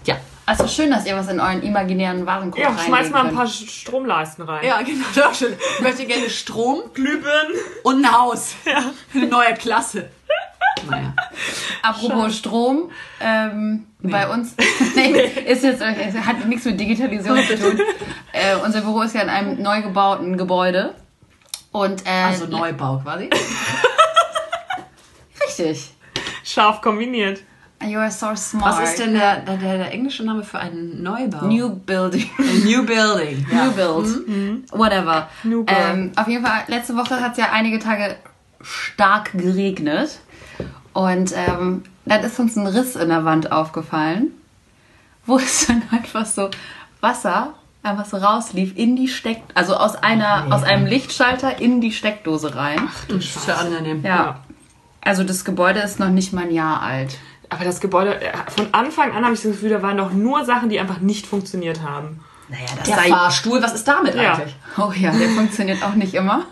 [0.04, 0.16] Ja.
[0.44, 3.36] Also schön, dass ihr was in euren imaginären Warenkorb Ja, schmeiß mal ein könnt.
[3.36, 4.66] paar Stromleisten rein.
[4.66, 5.04] Ja, genau.
[5.76, 7.52] Ich möchte gerne Strom Glühbirnen.
[7.84, 8.54] und ein Haus.
[9.14, 10.10] Eine neue Klasse.
[10.88, 11.14] Naja.
[11.82, 14.54] Apropos Strom, ähm, bei uns
[14.96, 15.12] nee,
[15.46, 17.78] ist jetzt es hat nichts mit Digitalisierung zu tun.
[18.32, 20.94] Äh, unser Büro ist ja in einem neu gebauten Gebäude
[21.72, 23.28] und äh, Also Neubau quasi.
[25.46, 25.90] richtig.
[26.44, 27.40] Scharf kombiniert.
[27.82, 28.78] You are so smart.
[28.78, 31.46] Was ist denn der, der, der, der englische Name für einen Neubau?
[31.46, 32.28] New Building?
[32.38, 33.46] A New Building.
[33.50, 33.64] Ja.
[33.64, 34.70] New Build.
[34.72, 35.28] Whatever.
[35.44, 35.78] New Build.
[35.80, 38.16] Ähm, auf jeden Fall, letzte Woche hat es ja einige Tage
[38.60, 40.18] stark geregnet.
[40.92, 44.32] Und ähm, dann ist uns ein Riss in der Wand aufgefallen,
[45.26, 46.50] wo es dann einfach so
[47.00, 51.92] Wasser einfach so rauslief in die Steck, also aus einer, aus einem Lichtschalter in die
[51.92, 52.88] Steckdose rein.
[53.08, 54.04] Das ist ja angenehm.
[54.04, 54.40] ja.
[55.02, 57.16] Also das Gebäude ist noch nicht mal ein Jahr alt.
[57.48, 60.44] Aber das Gebäude, äh, von Anfang an habe ich das Gefühl, da waren doch nur
[60.44, 62.20] Sachen, die einfach nicht funktioniert haben.
[62.48, 64.34] Naja, das Der Fahrstuhl, was ist damit Ja.
[64.34, 64.54] eigentlich?
[64.76, 66.44] Oh ja, der funktioniert auch nicht immer.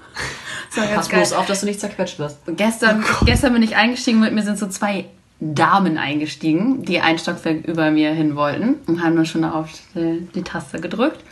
[0.70, 2.38] So, Pass bloß auf, dass du nicht zerquetscht wirst.
[2.46, 5.07] Gestern, gestern bin ich eingestiegen, mit mir sind so zwei
[5.40, 10.28] Damen eingestiegen, die ein Stockwerk über mir hin wollten und haben dann schon auf die,
[10.35, 11.22] die Taste gedrückt.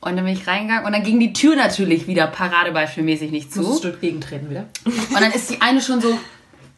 [0.00, 3.82] Und dann bin ich reingegangen und dann ging die Tür natürlich wieder paradebeispielmäßig nicht Musstest
[3.82, 3.90] zu.
[3.90, 4.66] du gegentreten wieder?
[4.84, 6.18] Und dann ist die eine schon so,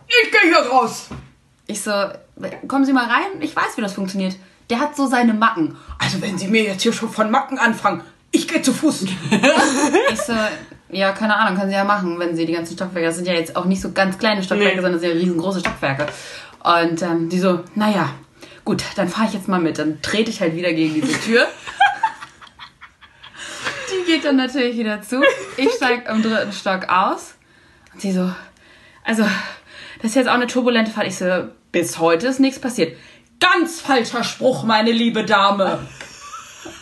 [0.07, 1.09] ich gehe hier raus.
[1.67, 1.91] Ich so,
[2.69, 4.37] kommen Sie mal rein, ich weiß, wie das funktioniert.
[4.71, 5.77] Der hat so seine Macken.
[5.99, 9.07] Also wenn Sie mir jetzt hier schon von Macken anfangen, ich gehe zu Fuß.
[10.13, 10.35] ich so,
[10.91, 13.35] ja, keine Ahnung, können Sie ja machen, wenn Sie die ganzen Stockwerke, das sind ja
[13.35, 14.83] jetzt auch nicht so ganz kleine Stockwerke, Nee.
[14.83, 16.07] sondern das sind ja riesengroße Stockwerke.
[16.63, 18.11] Und ähm, die so, naja,
[18.65, 19.79] gut, dann fahre ich jetzt mal mit.
[19.79, 21.47] Dann trete ich halt wieder gegen diese Tür.
[23.91, 25.23] die geht dann natürlich wieder zu.
[25.57, 27.35] Ich steige im dritten Stock aus.
[27.93, 28.31] Und sie so,
[29.05, 29.23] also,
[30.03, 31.07] das ist jetzt auch eine turbulente Fahrt.
[31.07, 32.97] Ich so, bis heute ist nichts passiert.
[33.39, 35.79] Ganz falscher Spruch, meine liebe Dame.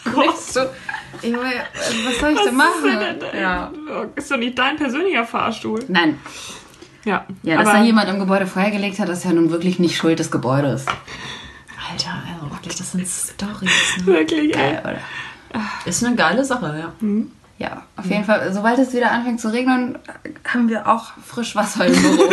[0.05, 0.61] Und ich so,
[1.23, 3.19] ich, was soll ich denn machen?
[3.39, 3.71] Ja.
[4.17, 5.85] Ist doch nicht dein persönlicher Fahrstuhl.
[5.89, 6.19] Nein,
[7.05, 7.25] Ja.
[7.43, 10.19] ja, dass da jemand im Gebäude Feuer gelegt hat, ist ja nun wirklich nicht Schuld
[10.19, 10.87] des Gebäudes.
[11.91, 13.71] Alter, also wirklich, das sind Storys.
[13.99, 14.07] Ne?
[14.07, 14.77] wirklich, ey.
[14.77, 14.99] Äh, oder?
[15.85, 17.09] Ist eine geile Sache, ja.
[17.59, 19.99] Ja, auf jeden Fall, sobald es wieder anfängt zu regnen,
[20.53, 22.25] haben wir auch frisch Wasser im Büro.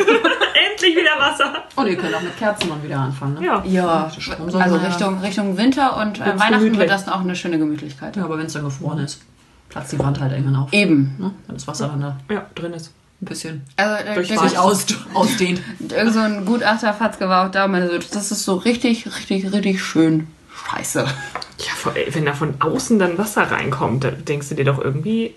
[0.71, 1.63] Endlich wieder Wasser.
[1.75, 3.45] Und ihr könnt auch mit Kerzen dann wieder anfangen, ne?
[3.45, 3.63] Ja.
[3.65, 6.79] ja, also mal- Richtung, Richtung Winter und äh, Weihnachten gemütlich.
[6.79, 8.15] wird das auch eine schöne Gemütlichkeit.
[8.15, 9.21] Ja, aber wenn es dann gefroren ist,
[9.69, 10.73] platzt die Wand halt irgendwann auf.
[10.73, 11.15] Eben.
[11.17, 11.31] Ne?
[11.47, 12.91] Wenn das Wasser dann da Ja, drin ist.
[13.21, 15.61] ein bisschen Also der, Durch sich aus, ausdehnt.
[15.89, 19.51] irgend so ein Gutachterfatz war auch da und meinte so, das ist so richtig, richtig,
[19.53, 20.27] richtig schön
[20.69, 21.05] scheiße.
[21.05, 25.35] Ja, wenn da von außen dann Wasser reinkommt, dann denkst du dir doch irgendwie,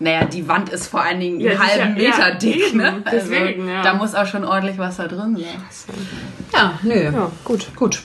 [0.00, 3.02] Naja, die Wand ist vor allen Dingen Ja, einen halben ja- Meter ja, dick, ne?
[3.10, 3.82] deswegen, also, ja.
[3.82, 5.94] Da muss auch schon ordentlich Wasser drin sein.
[6.52, 7.04] Ja, nö.
[7.04, 7.66] ja, gut.
[7.76, 8.02] Gut.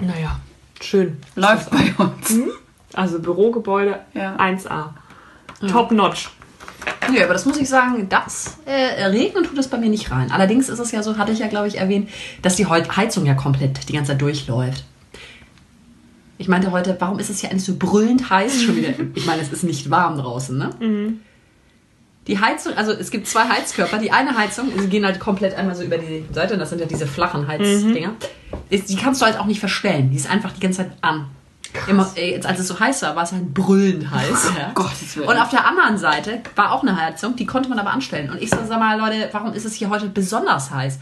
[0.00, 0.38] Naja,
[0.80, 1.18] schön.
[1.34, 2.34] Läuft bei uns.
[2.94, 4.36] Also Bürogebäude Ja.
[4.36, 4.90] 1A.
[5.70, 6.30] Top notch.
[7.10, 10.30] Nö, aber das muss ich sagen, das äh, regnen tut es bei mir nicht rein.
[10.30, 12.08] Allerdings ist es ja so, hatte ich ja, glaube ich, erwähnt,
[12.42, 14.84] dass die Heizung ja komplett die ganze Zeit durchläuft.
[16.38, 18.90] Ich meinte heute, warum ist es ja eigentlich so brüllend heiß schon wieder?
[19.14, 20.70] Ich meine, es ist nicht warm draußen, ne?
[22.26, 23.98] Die Heizung, also es gibt zwei Heizkörper.
[23.98, 26.80] Die eine Heizung, sie gehen halt komplett einmal so über die Seite und das sind
[26.80, 28.14] ja diese flachen Heizdinger.
[28.70, 30.10] Ist- Die kannst du halt auch nicht verstellen.
[30.10, 31.26] Die ist einfach die ganze Zeit an.
[31.88, 34.52] Immer, jetzt, als es so heiß war, war es halt brüllend heiß.
[34.58, 34.70] ja.
[34.74, 35.28] Gottes Willen.
[35.28, 38.30] Und auf der anderen Seite war auch eine Heizung, die konnte man aber anstellen.
[38.30, 40.98] Und ich so, sag mal, Leute, warum ist es hier heute besonders heiß?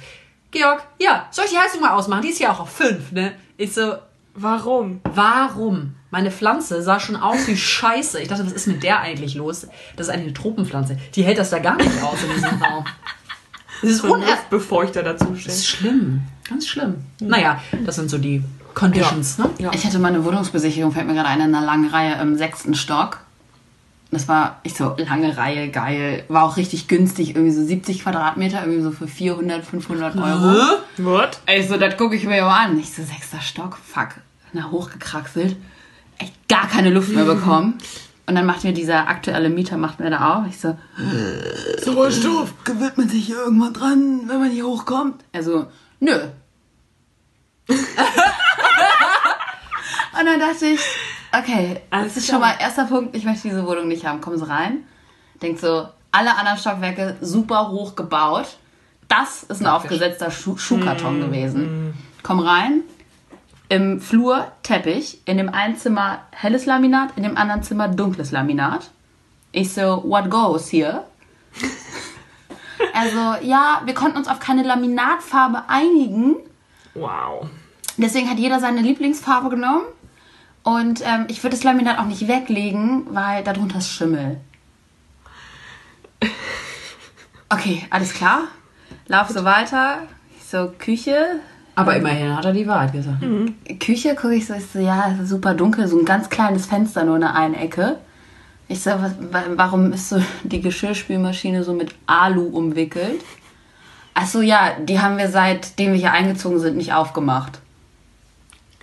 [0.51, 2.23] Georg, ja, soll ich die Heizung mal ausmachen?
[2.23, 3.33] Die ist ja auch auf 5, ne?
[3.59, 3.95] Ich so,
[4.35, 5.01] Warum?
[5.15, 5.95] warum?
[6.11, 8.21] Meine Pflanze sah schon aus wie Scheiße.
[8.21, 9.67] Ich dachte, was ist mit der eigentlich los?
[9.97, 10.97] Das ist eigentlich eine Tropenpflanze.
[11.15, 12.85] Die hält das da gar nicht aus in diesem Raum.
[13.81, 15.53] Das ist, So ein uner Luftbefeuchter dazu das stehen.
[15.53, 16.23] ist schlimm.
[16.49, 16.97] Ganz schlimm.
[17.21, 18.43] Naja, das sind so die
[18.75, 19.51] Conditions, ne?
[19.59, 19.71] Ja.
[19.75, 22.75] Ich hatte mal eine Wohnungsbesicherung, fällt mir gerade ein, in einer langen Reihe im sechsten
[22.75, 23.21] Stock.
[24.13, 26.25] Das war, ich so, lange Reihe, geil.
[26.29, 30.81] War auch richtig günstig, irgendwie so 70 Quadratmeter, irgendwie so für 400, 500 Euro.
[30.99, 31.41] What?
[31.47, 32.79] Ey, so, das gucke ich mir ja mal an.
[32.79, 34.11] Ich so, sechster Stock, fuck.
[34.53, 35.57] Na, hochgekraxelt.
[36.19, 37.79] Echt gar keine Luft mehr bekommen.
[38.27, 40.45] Und dann macht mir dieser aktuelle Mieter, macht mir da auf.
[40.47, 40.77] Ich so,
[41.83, 45.25] Sauerstoff, gewöhnt man sich hier irgendwann dran, wenn man hier hochkommt?
[45.33, 45.69] Also,
[46.01, 46.19] nö.
[50.19, 50.81] Und dann dachte ich,
[51.33, 52.41] okay, Alles das ist klar.
[52.41, 54.21] schon mal erster Punkt, ich möchte diese Wohnung nicht haben.
[54.21, 54.85] Komm so rein.
[55.41, 58.57] Denk so, alle anderen Stockwerke super hoch gebaut.
[59.09, 61.95] Das ist ein aufgesetzter Schuh Schuhkarton gewesen.
[62.23, 62.83] Komm rein.
[63.69, 68.91] Im Flur Teppich, in dem einen Zimmer helles Laminat, in dem anderen Zimmer dunkles Laminat.
[69.51, 71.05] Ich so, what goes here?
[72.95, 76.37] Also, ja, wir konnten uns auf keine Laminatfarbe einigen.
[76.95, 77.47] Wow.
[77.97, 79.85] Deswegen hat jeder seine Lieblingsfarbe genommen.
[80.65, 84.39] Und ähm, ich würde das Laminat auch nicht weglegen, weil darunter ist Schimmel.
[87.49, 88.43] Okay, alles klar.
[89.09, 89.99] Lauf so weiter.
[90.39, 91.41] Ich so, Küche.
[91.75, 93.23] Aber immerhin hat er die Wahrheit gesagt.
[93.81, 97.15] Küche gucke ich so, ich so, ja, super dunkel, so ein ganz kleines Fenster nur
[97.17, 97.99] in der einen Ecke.
[98.69, 103.23] Ich so, was, wa- warum ist so die Geschirrspülmaschine so mit Alu umwickelt?
[104.15, 107.59] Ach so, ja, die haben wir seitdem wir hier eingezogen sind nicht aufgemacht.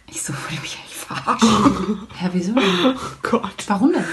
[0.10, 0.80] Ich so, wollte mich
[1.16, 2.08] verarschen?
[2.16, 2.54] Hä, wieso?
[2.86, 3.64] Oh Gott.
[3.68, 4.06] Warum denn?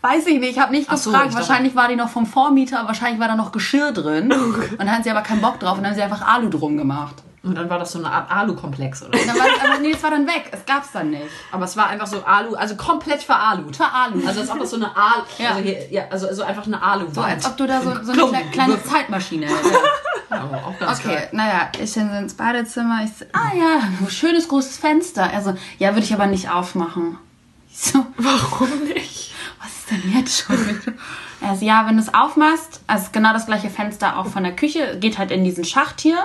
[0.00, 1.30] Weiß ich nicht, ich habe nicht Ach so, gefragt.
[1.30, 4.30] ich dachte- wahrscheinlich war die noch vom Vormieter, wahrscheinlich war da noch Geschirr drin.
[4.32, 6.76] Und dann hatten sie aber keinen Bock drauf und dann haben sie einfach Alu drum
[6.76, 7.16] gemacht.
[7.42, 9.18] Und dann war das so eine Art Alu-Komplex, oder?
[9.18, 10.50] Und dann war es aber, nee, es war dann weg.
[10.52, 11.22] Es gab's dann nicht.
[11.52, 13.74] Aber es war einfach so Alu, also komplett veralut.
[13.76, 14.26] Veralut.
[14.26, 15.50] Also als ob das so eine Alu, Ja.
[15.50, 18.12] also, hier, ja, also, also einfach eine Alu So, als ob du da so, so
[18.12, 19.72] eine kle- kleine Zeitmaschine hättest.
[20.30, 21.28] aber auch ganz Okay, geil.
[21.32, 23.00] naja, ich bin ins Badezimmer.
[23.04, 25.32] Ich so, ah ja, schönes großes Fenster.
[25.32, 27.16] Also, ja, würde ich aber nicht aufmachen.
[27.70, 29.32] Ich so, Warum nicht?
[29.60, 30.56] was ist denn jetzt schon?
[31.40, 34.98] Also, ja, wenn du es aufmachst, also genau das gleiche Fenster auch von der Küche,
[34.98, 36.18] geht halt in diesen Schacht hier.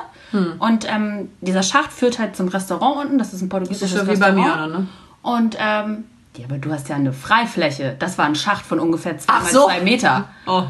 [0.58, 3.20] Und ähm, dieser Schacht führt halt zum Restaurant unten.
[3.20, 4.58] Das ist ein Das portugiesisches ist so wie bei Restaurant.
[4.58, 4.88] mir, oder, ne?
[5.22, 7.96] Und, ähm, ja, aber du hast ja eine Freifläche.
[8.00, 9.66] Das war ein Schacht von ungefähr zwei Ach mal so.
[9.68, 10.30] zwei Meter.
[10.48, 10.64] Oh.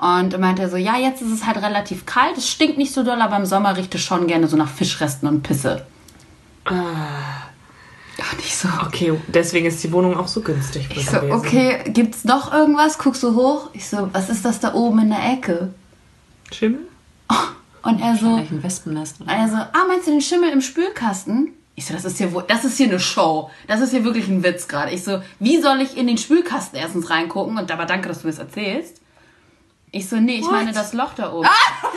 [0.00, 3.02] Und er meinte so, ja, jetzt ist es halt relativ kalt, es stinkt nicht so
[3.02, 5.84] doll, aber im Sommer riecht es schon gerne so nach Fischresten und Pisse.
[8.18, 8.68] Ja, nicht so.
[8.86, 10.88] Okay, deswegen ist die Wohnung auch so günstig.
[10.90, 11.32] Ich so, gewesen.
[11.32, 12.98] okay, gibt's noch irgendwas?
[12.98, 13.70] Guckst du hoch?
[13.72, 15.72] Ich so, was ist das da oben in der Ecke?
[16.52, 16.80] Schimmel?
[17.82, 19.20] Und er so, ein Wespennest.
[19.20, 19.32] Oder?
[19.32, 21.52] er so, ah, meinst du den Schimmel im Spülkasten?
[21.76, 23.50] Ich so, das ist hier das ist hier eine Show.
[23.68, 24.92] Das ist hier wirklich ein Witz gerade.
[24.92, 27.56] Ich so, wie soll ich in den Spülkasten erstens reingucken?
[27.56, 29.00] Und aber danke, dass du mir das erzählst.
[29.90, 31.48] Ich so, nee, ich meine das Loch da oben.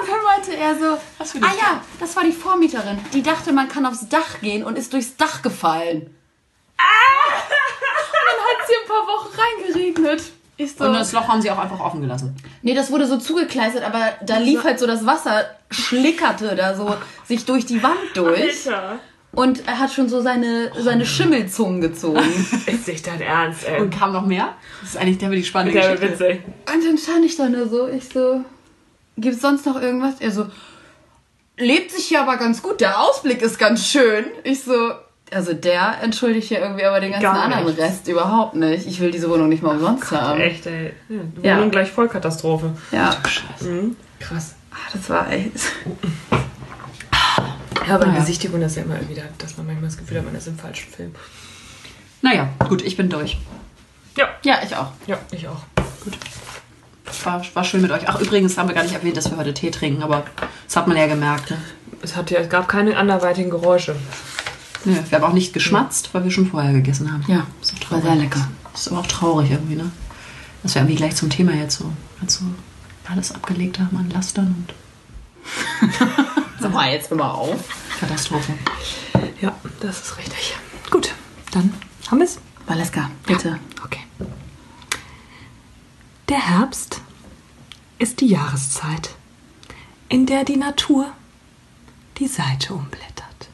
[0.00, 0.98] Und dann meinte er so,
[1.40, 2.98] ah ja, das war die Vormieterin.
[3.12, 6.02] Die dachte, man kann aufs Dach gehen und ist durchs Dach gefallen.
[6.02, 6.10] Und
[8.26, 10.22] dann hat sie ein paar Wochen reingeregnet.
[10.58, 12.36] So, Und das Loch haben sie auch einfach offen gelassen.
[12.62, 16.96] nee, das wurde so zugekleistert, aber da lief halt so das Wasser, schlickerte da so
[17.24, 18.66] sich durch die Wand durch.
[18.66, 18.98] Alter.
[19.32, 22.18] Und er hat schon so seine, seine Schimmelzungen gezogen.
[22.66, 23.80] Ist nicht dein Ernst, ey.
[23.80, 24.54] Und kam noch mehr?
[24.80, 26.12] Das ist eigentlich der, die spannende Der Geschichte.
[26.24, 26.40] witzig.
[26.74, 28.40] Und dann stand ich da nur so, ich so,
[29.18, 30.14] gibt's sonst noch irgendwas?
[30.20, 30.46] Er so,
[31.58, 34.24] lebt sich hier aber ganz gut, der Ausblick ist ganz schön.
[34.44, 34.92] Ich so,
[35.30, 37.66] also der entschuldigt hier irgendwie aber den ganzen anderen.
[37.68, 38.86] Rest überhaupt nicht.
[38.86, 40.40] Ich will diese Wohnung nicht mal umsonst haben.
[40.40, 40.92] Echt, ey.
[41.10, 41.56] Ja, die Ja.
[41.58, 42.72] Wohnung gleich Vollkatastrophe.
[42.92, 43.14] Ja,
[43.60, 43.94] Mhm.
[44.20, 44.54] Krass.
[44.72, 45.52] Ah, das war echt.
[47.88, 48.20] Ja, aber Naja.
[48.20, 50.92] Besichtigung ist ja immer wieder, dass man manchmal das Gefühl hat, man ist im falschen
[50.92, 51.14] Film.
[52.20, 53.38] Naja, gut, ich bin durch.
[54.16, 54.28] Ja.
[54.42, 54.92] Ja, ich auch.
[55.06, 55.62] Ja, ich auch.
[57.24, 58.06] War, war schön mit euch.
[58.06, 60.24] Ach, übrigens haben wir gar nicht erwähnt, dass wir heute Tee trinken, aber
[60.66, 61.50] das hat man ja gemerkt.
[61.50, 61.56] Ne?
[62.02, 63.96] Es, hat ja, es gab keine anderweitigen Geräusche.
[64.84, 67.24] Nö, wir haben auch nicht geschmatzt, weil wir schon vorher gegessen haben.
[67.26, 68.48] Ja, ist auch war sehr lecker.
[68.74, 69.90] Ist aber auch traurig irgendwie, ne?
[70.62, 72.44] Dass wir irgendwie gleich zum Thema jetzt so, halt so
[73.08, 74.74] alles abgelegt haben an Lastern und
[76.60, 77.56] Sag mal, jetzt immer auf.
[77.98, 78.54] Katastrophe.
[79.40, 80.56] Ja, das ist richtig.
[80.90, 81.14] Gut,
[81.52, 81.74] dann
[82.10, 82.38] haben wir es.
[82.66, 83.58] Valeska, bitte.
[83.84, 84.02] Okay.
[86.28, 87.00] Der Herbst
[87.98, 89.10] ist die Jahreszeit,
[90.08, 91.12] in der die Natur
[92.18, 93.48] die Seite umblättert.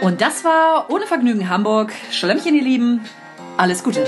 [0.00, 1.92] Und das war ohne Vergnügen Hamburg.
[2.10, 3.00] Schlemmchen, ihr Lieben.
[3.56, 4.06] Alles Gute.